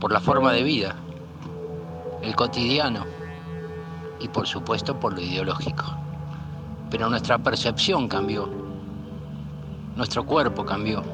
por 0.00 0.10
la 0.10 0.18
forma 0.18 0.52
de 0.52 0.64
vida, 0.64 0.96
el 2.22 2.34
cotidiano 2.34 3.04
y 4.18 4.26
por 4.26 4.48
supuesto 4.48 4.98
por 4.98 5.12
lo 5.12 5.20
ideológico. 5.20 5.84
Pero 6.90 7.08
nuestra 7.08 7.38
percepción 7.38 8.08
cambió, 8.08 8.50
nuestro 9.94 10.26
cuerpo 10.26 10.64
cambió 10.64 11.04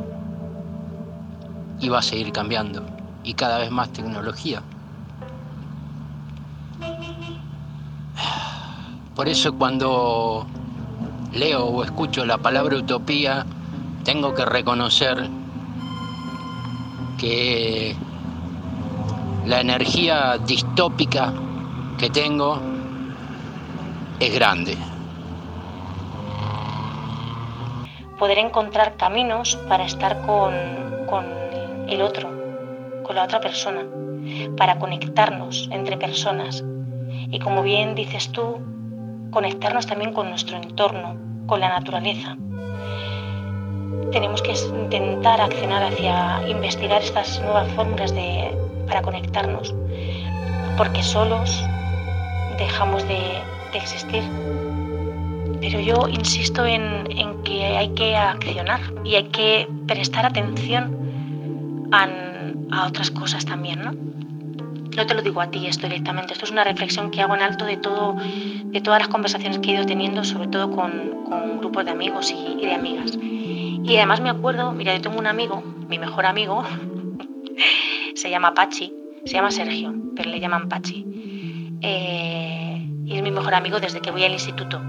y 1.81 1.90
va 1.90 1.99
a 1.99 2.03
seguir 2.03 2.33
cambiando 2.33 2.83
y 3.25 3.35
cada 3.35 3.59
vez 3.59 3.70
más 3.70 3.92
tecnología. 3.92 4.62
Por 9.14 9.29
eso 9.29 9.55
cuando 9.55 10.44
leo 11.33 11.66
o 11.66 11.85
escucho 11.85 12.24
la 12.27 12.38
palabra 12.38 12.77
utopía, 12.77 13.46
tengo 14.05 14.35
que 14.35 14.44
reconocer 14.44 15.29
que 17.18 17.94
la 19.46 19.61
energía 19.61 20.38
distópica 20.38 21.33
que 21.98 22.11
tengo 22.11 22.61
es 24.18 24.35
grande. 24.35 24.77
Poder 28.18 28.38
encontrar 28.38 28.96
caminos 28.96 29.57
para 29.68 29.85
estar 29.85 30.27
con, 30.27 30.55
el 31.88 32.03
otro, 32.03 32.31
con 33.05 33.14
la 33.14 33.24
otra 33.24 33.40
persona, 33.40 33.85
para 34.57 34.79
conectarnos 34.79 35.68
entre 35.70 35.96
personas. 35.96 36.64
Y 37.31 37.38
como 37.38 37.62
bien 37.62 37.94
dices 37.94 38.31
tú, 38.33 38.73
conectarnos 39.35 39.87
también 39.87 40.12
con 40.12 40.31
nuestro 40.31 40.57
entorno, 40.57 41.16
con 41.47 41.61
la 41.61 41.68
naturaleza. 41.68 42.37
Tenemos 44.12 44.40
que 44.40 44.53
intentar 44.53 45.40
accionar 45.40 45.83
hacia 45.83 46.49
investigar 46.49 47.03
estas 47.03 47.40
nuevas 47.40 47.68
fórmulas 47.73 48.14
de, 48.14 48.57
para 48.87 49.03
conectarnos, 49.03 49.75
porque 50.79 51.03
solos 51.03 51.62
dejamos 52.59 53.07
de, 53.09 53.18
existir. 53.75 54.23
Pero 55.61 55.81
yo 55.81 56.07
insisto 56.09 56.64
en, 56.64 57.11
en, 57.11 57.42
que 57.42 57.64
hay 57.64 57.88
que 57.88 58.16
accionar 58.16 58.81
y 59.03 59.16
hay 59.16 59.25
que 59.25 59.66
prestar 59.88 60.27
atención 60.27 61.88
a, 61.90 62.07
a 62.70 62.87
otras 62.87 63.11
cosas 63.11 63.44
también, 63.44 63.83
¿no? 63.83 63.94
No 64.96 65.07
te 65.07 65.14
lo 65.14 65.22
digo 65.22 65.40
a 65.40 65.50
ti 65.50 65.66
esto 65.66 65.87
directamente, 65.87 66.33
esto 66.33 66.44
es 66.44 66.50
una 66.50 66.64
reflexión 66.64 67.11
que 67.11 67.20
hago 67.20 67.35
en 67.35 67.42
alto 67.42 67.64
de, 67.64 67.76
todo, 67.76 68.16
de 68.16 68.80
todas 68.80 69.00
las 69.00 69.09
conversaciones 69.09 69.59
que 69.59 69.70
he 69.70 69.74
ido 69.74 69.87
teniendo, 69.87 70.24
sobre 70.24 70.48
todo 70.48 70.70
con, 70.70 71.59
grupos 71.59 71.85
de 71.85 71.90
amigos 71.90 72.30
y, 72.30 72.62
y, 72.62 72.66
de 72.66 72.74
amigas. 72.74 73.18
Y 73.20 73.96
además 73.96 74.20
me 74.20 74.30
acuerdo, 74.30 74.72
mira, 74.72 74.94
yo 74.94 75.02
tengo 75.02 75.18
un 75.18 75.26
amigo, 75.26 75.62
mi 75.88 75.98
mejor 75.98 76.26
amigo, 76.26 76.64
se 78.14 78.30
llama 78.30 78.54
Pachi, 78.54 78.92
se 79.24 79.33
llama 79.33 79.50
Sergio, 79.50 79.94
pero 80.14 80.30
le 80.30 80.40
llaman 80.40 80.68
Pachi. 80.68 81.07
Eh, 81.80 82.88
y 83.04 83.16
es 83.16 83.22
mi 83.22 83.30
mejor 83.30 83.54
amigo 83.54 83.80
desde 83.80 84.00
que 84.00 84.11
voy 84.11 84.24
al 84.24 84.33
instituto. 84.33 84.80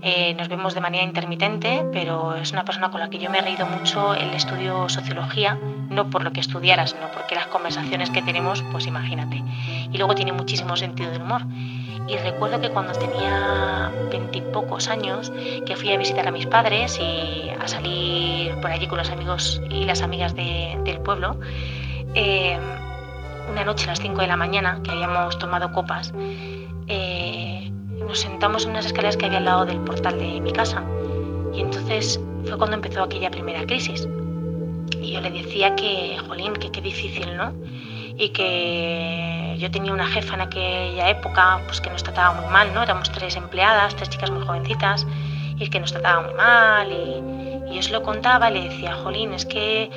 Eh, 0.00 0.34
nos 0.34 0.48
vemos 0.48 0.74
de 0.74 0.80
manera 0.80 1.04
intermitente, 1.04 1.84
pero 1.92 2.34
es 2.36 2.52
una 2.52 2.64
persona 2.64 2.90
con 2.90 3.00
la 3.00 3.10
que 3.10 3.18
yo 3.18 3.30
me 3.30 3.38
he 3.38 3.42
reído 3.42 3.66
mucho. 3.66 4.14
el 4.14 4.32
estudio 4.34 4.88
sociología, 4.88 5.58
no 5.90 6.10
por 6.10 6.22
lo 6.22 6.32
que 6.32 6.40
estudiara, 6.40 6.86
sino 6.86 7.10
porque 7.12 7.34
las 7.34 7.46
conversaciones 7.46 8.10
que 8.10 8.22
tenemos, 8.22 8.62
pues 8.70 8.86
imagínate. 8.86 9.42
Y 9.92 9.98
luego 9.98 10.14
tiene 10.14 10.32
muchísimo 10.32 10.76
sentido 10.76 11.10
del 11.10 11.22
humor. 11.22 11.42
Y 12.08 12.16
recuerdo 12.16 12.60
que 12.60 12.70
cuando 12.70 12.92
tenía 12.92 13.92
veintipocos 14.10 14.88
años, 14.88 15.30
que 15.66 15.76
fui 15.76 15.92
a 15.92 15.98
visitar 15.98 16.26
a 16.26 16.30
mis 16.30 16.46
padres 16.46 16.98
y 16.98 17.50
a 17.50 17.68
salir 17.68 18.54
por 18.60 18.70
allí 18.70 18.86
con 18.86 18.98
los 18.98 19.10
amigos 19.10 19.60
y 19.68 19.84
las 19.84 20.00
amigas 20.02 20.34
de, 20.34 20.78
del 20.84 21.00
pueblo, 21.00 21.38
eh, 22.14 22.58
una 23.50 23.64
noche 23.64 23.84
a 23.84 23.88
las 23.88 24.00
5 24.00 24.20
de 24.20 24.26
la 24.26 24.36
mañana, 24.36 24.80
que 24.82 24.90
habíamos 24.90 25.38
tomado 25.38 25.72
copas, 25.72 26.12
eh, 26.86 27.17
nos 28.08 28.20
sentamos 28.20 28.64
en 28.64 28.70
unas 28.70 28.86
escaleras 28.86 29.16
que 29.16 29.26
había 29.26 29.38
al 29.38 29.44
lado 29.44 29.66
del 29.66 29.78
portal 29.80 30.18
de 30.18 30.40
mi 30.40 30.52
casa. 30.52 30.82
Y 31.54 31.60
entonces 31.60 32.18
fue 32.46 32.56
cuando 32.58 32.76
empezó 32.76 33.02
aquella 33.02 33.30
primera 33.30 33.64
crisis. 33.66 34.08
Y 35.00 35.12
yo 35.12 35.20
le 35.20 35.30
decía 35.30 35.76
que, 35.76 36.18
jolín, 36.26 36.54
que 36.54 36.70
qué 36.70 36.80
difícil, 36.80 37.36
¿no? 37.36 37.52
Y 38.16 38.30
que 38.30 39.56
yo 39.58 39.70
tenía 39.70 39.92
una 39.92 40.06
jefa 40.06 40.34
en 40.34 40.40
aquella 40.40 41.08
época 41.08 41.60
pues 41.66 41.80
que 41.80 41.90
nos 41.90 42.02
trataba 42.02 42.40
muy 42.40 42.50
mal, 42.50 42.72
¿no? 42.74 42.82
Éramos 42.82 43.12
tres 43.12 43.36
empleadas, 43.36 43.94
tres 43.94 44.08
chicas 44.10 44.30
muy 44.30 44.44
jovencitas, 44.44 45.06
y 45.58 45.68
que 45.68 45.78
nos 45.78 45.92
trataba 45.92 46.22
muy 46.22 46.34
mal. 46.34 46.90
Y, 46.90 47.70
y 47.70 47.76
yo 47.76 47.82
se 47.82 47.92
lo 47.92 48.02
contaba 48.02 48.50
y 48.50 48.54
le 48.54 48.68
decía, 48.68 48.94
jolín, 48.94 49.34
es 49.34 49.44
que 49.44 49.90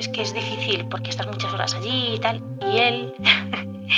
es 0.00 0.08
que 0.08 0.22
es 0.22 0.32
difícil 0.32 0.86
porque 0.86 1.10
estás 1.10 1.26
muchas 1.26 1.52
horas 1.52 1.74
allí 1.74 2.14
y 2.14 2.18
tal. 2.18 2.42
Y 2.72 2.78
él, 2.78 3.14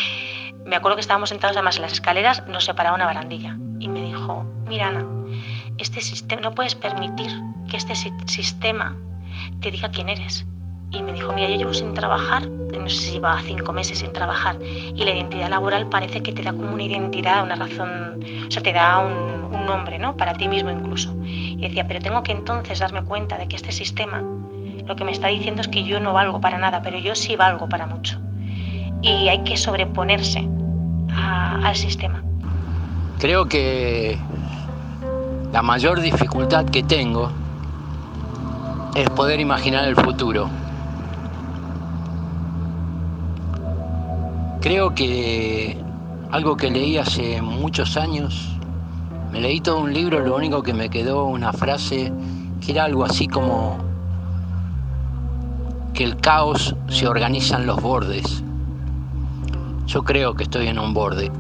me 0.73 0.77
acuerdo 0.77 0.97
que 0.97 1.03
estábamos 1.03 1.29
sentados 1.29 1.55
además 1.55 1.77
en 1.77 1.83
las 1.83 1.93
escaleras, 1.93 2.49
nos 2.49 2.65
separaba 2.65 2.97
una 2.97 3.05
barandilla. 3.05 3.59
Y 3.79 3.89
me 3.89 4.01
dijo, 4.01 4.47
mira 4.67 4.89
Ana, 4.89 5.05
este 5.77 6.01
sistema, 6.01 6.41
no 6.41 6.55
puedes 6.55 6.75
permitir 6.75 7.31
que 7.69 7.77
este 7.77 7.95
sistema 8.25 8.97
te 9.61 9.71
diga 9.71 9.91
quién 9.91 10.09
eres. 10.09 10.47
Y 10.91 11.03
me 11.03 11.13
dijo, 11.13 11.31
mira, 11.35 11.51
yo 11.51 11.57
llevo 11.57 11.75
sin 11.75 11.93
trabajar, 11.93 12.49
no 12.49 12.89
sé 12.89 12.97
si 12.97 13.13
lleva 13.13 13.39
cinco 13.43 13.75
meses 13.75 13.99
sin 13.99 14.15
trabajar, 14.15 14.57
y 14.63 15.05
la 15.05 15.11
identidad 15.11 15.51
laboral 15.51 15.91
parece 15.91 16.23
que 16.23 16.33
te 16.33 16.41
da 16.43 16.55
como 16.55 16.73
una 16.73 16.85
identidad, 16.85 17.45
una 17.45 17.57
razón, 17.57 18.25
o 18.49 18.51
sea, 18.51 18.63
te 18.63 18.73
da 18.73 18.99
un, 19.01 19.55
un 19.55 19.67
nombre, 19.67 19.99
¿no? 19.99 20.17
Para 20.17 20.33
ti 20.33 20.49
mismo 20.49 20.71
incluso. 20.71 21.15
Y 21.23 21.59
decía, 21.59 21.87
pero 21.87 22.01
tengo 22.01 22.23
que 22.23 22.33
entonces 22.33 22.79
darme 22.79 23.05
cuenta 23.05 23.37
de 23.37 23.47
que 23.47 23.57
este 23.57 23.73
sistema 23.73 24.25
lo 24.87 24.97
que 24.97 25.05
me 25.05 25.13
está 25.13 25.29
diciendo 25.29 25.61
es 25.61 25.69
que 25.69 25.85
yo 25.85 26.01
no 26.01 26.15
valgo 26.15 26.41
para 26.41 26.57
nada, 26.57 26.81
pero 26.81 26.99
yo 26.99 27.15
sí 27.15 27.37
valgo 27.37 27.69
para 27.69 27.87
mucho. 27.87 28.19
Y 29.03 29.29
hay 29.29 29.45
que 29.45 29.59
sobreponerse 29.59 30.49
al 31.15 31.77
sistema. 31.77 32.23
Creo 33.19 33.47
que 33.47 34.19
la 35.53 35.63
mayor 35.63 36.01
dificultad 36.01 36.65
que 36.67 36.83
tengo 36.83 37.31
es 38.95 39.09
poder 39.11 39.41
imaginar 39.41 39.87
el 39.87 39.97
futuro. 39.97 40.49
Creo 44.61 44.95
que 44.95 45.77
algo 46.31 46.57
que 46.57 46.71
leí 46.71 46.97
hace 46.97 47.43
muchos 47.43 47.97
años, 47.97 48.57
me 49.31 49.41
leí 49.41 49.61
todo 49.61 49.81
un 49.81 49.93
libro, 49.93 50.21
lo 50.21 50.37
único 50.37 50.63
que 50.63 50.73
me 50.73 50.89
quedó 50.89 51.27
una 51.27 51.53
frase 51.53 52.13
que 52.61 52.73
era 52.73 52.85
algo 52.85 53.05
así 53.05 53.27
como 53.27 53.79
que 55.95 56.05
el 56.05 56.17
caos 56.17 56.75
se 56.89 57.07
organiza 57.07 57.57
en 57.57 57.67
los 57.67 57.81
bordes. 57.83 58.43
Yo 59.87 60.03
creo 60.03 60.35
que 60.35 60.45
estoy 60.45 60.69
en 60.69 60.79
un 60.79 60.95
borde. 60.95 61.31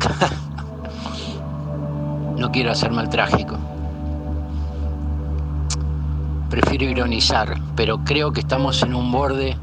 no 2.37 2.51
quiero 2.51 2.73
hacerme 2.73 3.03
el 3.03 3.09
trágico. 3.09 3.57
Prefiero 6.51 6.85
ironizar, 6.85 7.59
pero 7.77 8.05
creo 8.05 8.33
que 8.33 8.41
estamos 8.41 8.83
en 8.83 8.95
un 8.95 9.11
borde 9.11 9.57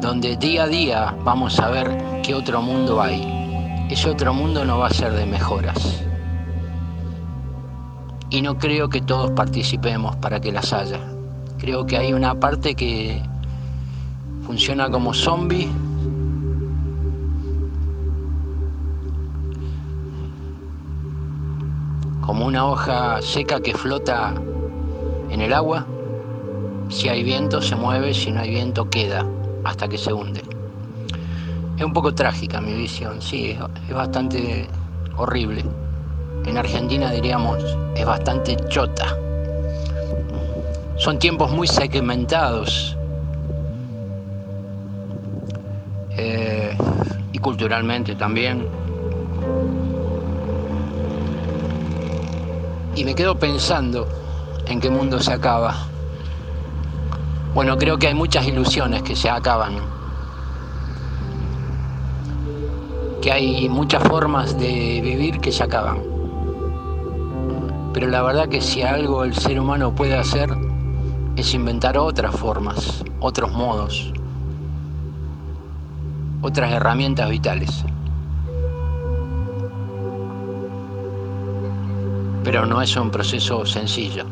donde 0.00 0.36
día 0.36 0.64
a 0.64 0.66
día 0.66 1.14
vamos 1.24 1.58
a 1.60 1.70
ver 1.70 2.20
qué 2.22 2.34
otro 2.34 2.60
mundo 2.62 3.00
hay. 3.00 3.86
Ese 3.90 4.10
otro 4.10 4.32
mundo 4.32 4.64
no 4.64 4.78
va 4.78 4.88
a 4.88 4.90
ser 4.90 5.12
de 5.12 5.26
mejoras. 5.26 6.02
Y 8.30 8.42
no 8.42 8.58
creo 8.58 8.88
que 8.88 9.00
todos 9.00 9.32
participemos 9.32 10.16
para 10.16 10.40
que 10.40 10.52
las 10.52 10.72
haya. 10.72 11.00
Creo 11.58 11.84
que 11.84 11.96
hay 11.96 12.12
una 12.12 12.38
parte 12.38 12.74
que 12.74 13.20
funciona 14.46 14.90
como 14.90 15.12
zombie. 15.12 15.68
Como 22.30 22.46
una 22.46 22.64
hoja 22.64 23.20
seca 23.22 23.58
que 23.58 23.74
flota 23.74 24.32
en 25.30 25.40
el 25.40 25.52
agua. 25.52 25.84
Si 26.88 27.08
hay 27.08 27.24
viento 27.24 27.60
se 27.60 27.74
mueve, 27.74 28.14
si 28.14 28.30
no 28.30 28.40
hay 28.40 28.50
viento 28.50 28.88
queda 28.88 29.26
hasta 29.64 29.88
que 29.88 29.98
se 29.98 30.12
hunde. 30.12 30.40
Es 31.76 31.84
un 31.84 31.92
poco 31.92 32.14
trágica 32.14 32.60
mi 32.60 32.72
visión, 32.72 33.20
sí, 33.20 33.58
es 33.88 33.92
bastante 33.92 34.68
horrible. 35.16 35.64
En 36.46 36.56
Argentina 36.56 37.10
diríamos, 37.10 37.64
es 37.96 38.06
bastante 38.06 38.56
chota. 38.68 39.08
Son 40.98 41.18
tiempos 41.18 41.50
muy 41.50 41.66
segmentados, 41.66 42.96
Eh, 46.16 46.76
y 47.32 47.38
culturalmente 47.38 48.14
también. 48.14 48.79
Y 53.00 53.04
me 53.06 53.14
quedo 53.14 53.38
pensando 53.38 54.06
en 54.66 54.78
qué 54.78 54.90
mundo 54.90 55.20
se 55.20 55.32
acaba. 55.32 55.74
Bueno, 57.54 57.78
creo 57.78 57.98
que 57.98 58.08
hay 58.08 58.14
muchas 58.14 58.46
ilusiones 58.46 59.02
que 59.02 59.16
se 59.16 59.30
acaban. 59.30 59.78
Que 63.22 63.32
hay 63.32 63.70
muchas 63.70 64.02
formas 64.02 64.58
de 64.58 65.00
vivir 65.02 65.40
que 65.40 65.50
se 65.50 65.64
acaban. 65.64 66.02
Pero 67.94 68.08
la 68.08 68.20
verdad 68.20 68.50
que 68.50 68.60
si 68.60 68.82
algo 68.82 69.24
el 69.24 69.34
ser 69.34 69.58
humano 69.58 69.94
puede 69.94 70.18
hacer 70.18 70.54
es 71.36 71.54
inventar 71.54 71.96
otras 71.96 72.36
formas, 72.36 73.02
otros 73.20 73.50
modos, 73.50 74.12
otras 76.42 76.70
herramientas 76.70 77.30
vitales. 77.30 77.82
Pero 82.44 82.64
no 82.66 82.80
es 82.80 82.96
un 82.96 83.10
proceso 83.10 83.66
sencillo. 83.66 84.24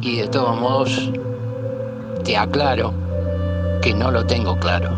Y 0.00 0.18
de 0.18 0.28
todos 0.28 0.58
modos, 0.60 1.10
te 2.24 2.36
aclaro 2.36 2.92
que 3.82 3.94
no 3.94 4.10
lo 4.10 4.26
tengo 4.26 4.56
claro. 4.58 4.90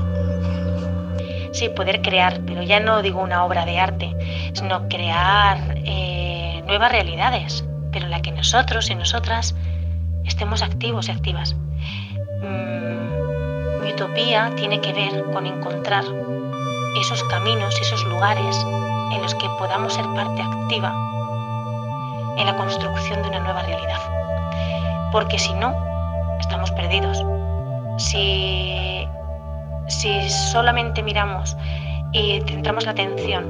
Sí, 1.53 1.69
poder 1.71 2.03
crear, 2.03 2.41
pero 2.47 2.63
ya 2.63 2.81
no 2.81 3.03
digo 3.03 3.21
una 3.21 3.45
obra 3.45 3.65
de 3.65 3.79
arte, 3.79 4.15
sino 4.53 4.89
crear 4.89 5.59
eh, 5.85 6.63
nuevas 6.67 6.93
realidades, 6.93 7.65
pero 7.91 8.05
en 8.05 8.11
la 8.11 8.23
que 8.23 8.33
nosotros 8.33 8.91
y 8.91 8.95
nosotras 8.95 9.55
estemos 10.25 10.63
activos 10.63 11.09
y 11.09 11.13
activas. 11.13 11.57
Mm, 12.43 13.83
mi 13.83 13.93
utopía 13.93 14.53
tiene 14.57 14.81
que 14.81 14.93
ver 14.93 15.25
con 15.33 15.47
encontrar 15.47 16.05
esos 17.01 17.25
caminos, 17.25 17.79
esos 17.81 18.05
lugares 18.05 18.57
en 19.13 19.23
los 19.23 19.35
que 19.35 19.49
podamos 19.59 19.95
ser 19.95 20.05
parte 20.15 20.43
activa 20.43 20.95
en 22.37 22.47
la 22.47 22.57
construcción 22.57 23.23
de 23.23 23.29
una 23.29 23.41
nueva 23.41 23.63
realidad. 23.63 24.01
Porque 25.13 25.39
si 25.39 25.53
no, 25.55 25.75
estamos 26.39 26.71
perdidos. 26.73 27.25
Si, 27.99 29.07
si 29.89 30.31
solamente 30.53 31.03
miramos 31.03 31.57
y 32.13 32.41
centramos 32.47 32.85
la 32.85 32.93
atención 32.93 33.45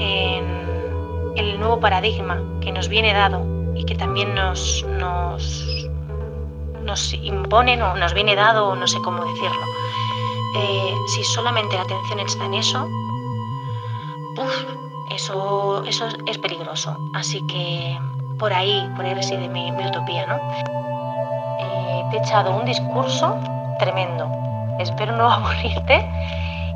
en 0.00 1.36
el 1.36 1.58
nuevo 1.58 1.78
paradigma 1.80 2.40
que 2.60 2.72
nos 2.72 2.88
viene 2.88 3.12
dado 3.12 3.44
y 3.74 3.84
que 3.84 3.94
también 3.94 4.34
nos, 4.34 4.84
nos, 4.98 5.64
nos 6.82 7.12
imponen 7.14 7.82
o 7.82 7.94
nos 7.94 8.14
viene 8.14 8.34
dado, 8.34 8.74
no 8.74 8.86
sé 8.86 8.98
cómo 9.02 9.24
decirlo, 9.24 9.66
eh, 10.56 10.94
si 11.08 11.22
solamente 11.24 11.76
la 11.76 11.82
atención 11.82 12.20
está 12.20 12.44
en 12.46 12.54
eso, 12.54 12.88
eso, 15.20 15.84
eso 15.84 16.08
es 16.26 16.38
peligroso. 16.38 16.96
Así 17.14 17.46
que 17.46 17.98
por 18.38 18.52
ahí, 18.52 18.90
por 18.96 19.04
ahí 19.04 19.14
reside 19.14 19.48
mi, 19.48 19.70
utopía, 19.70 20.26
¿no? 20.26 20.36
Eh, 21.60 22.04
te 22.10 22.16
he 22.16 22.20
echado 22.20 22.56
un 22.56 22.64
discurso 22.64 23.36
tremendo. 23.78 24.30
Espero 24.78 25.16
no 25.16 25.30
aburrirte 25.30 26.08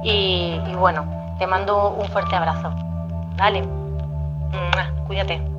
y, 0.02 0.58
bueno, 0.78 1.06
te 1.38 1.46
mando 1.46 1.90
un 1.90 2.06
fuerte 2.08 2.36
abrazo. 2.36 2.70
Dale, 3.36 3.64
cuídate. 5.06 5.53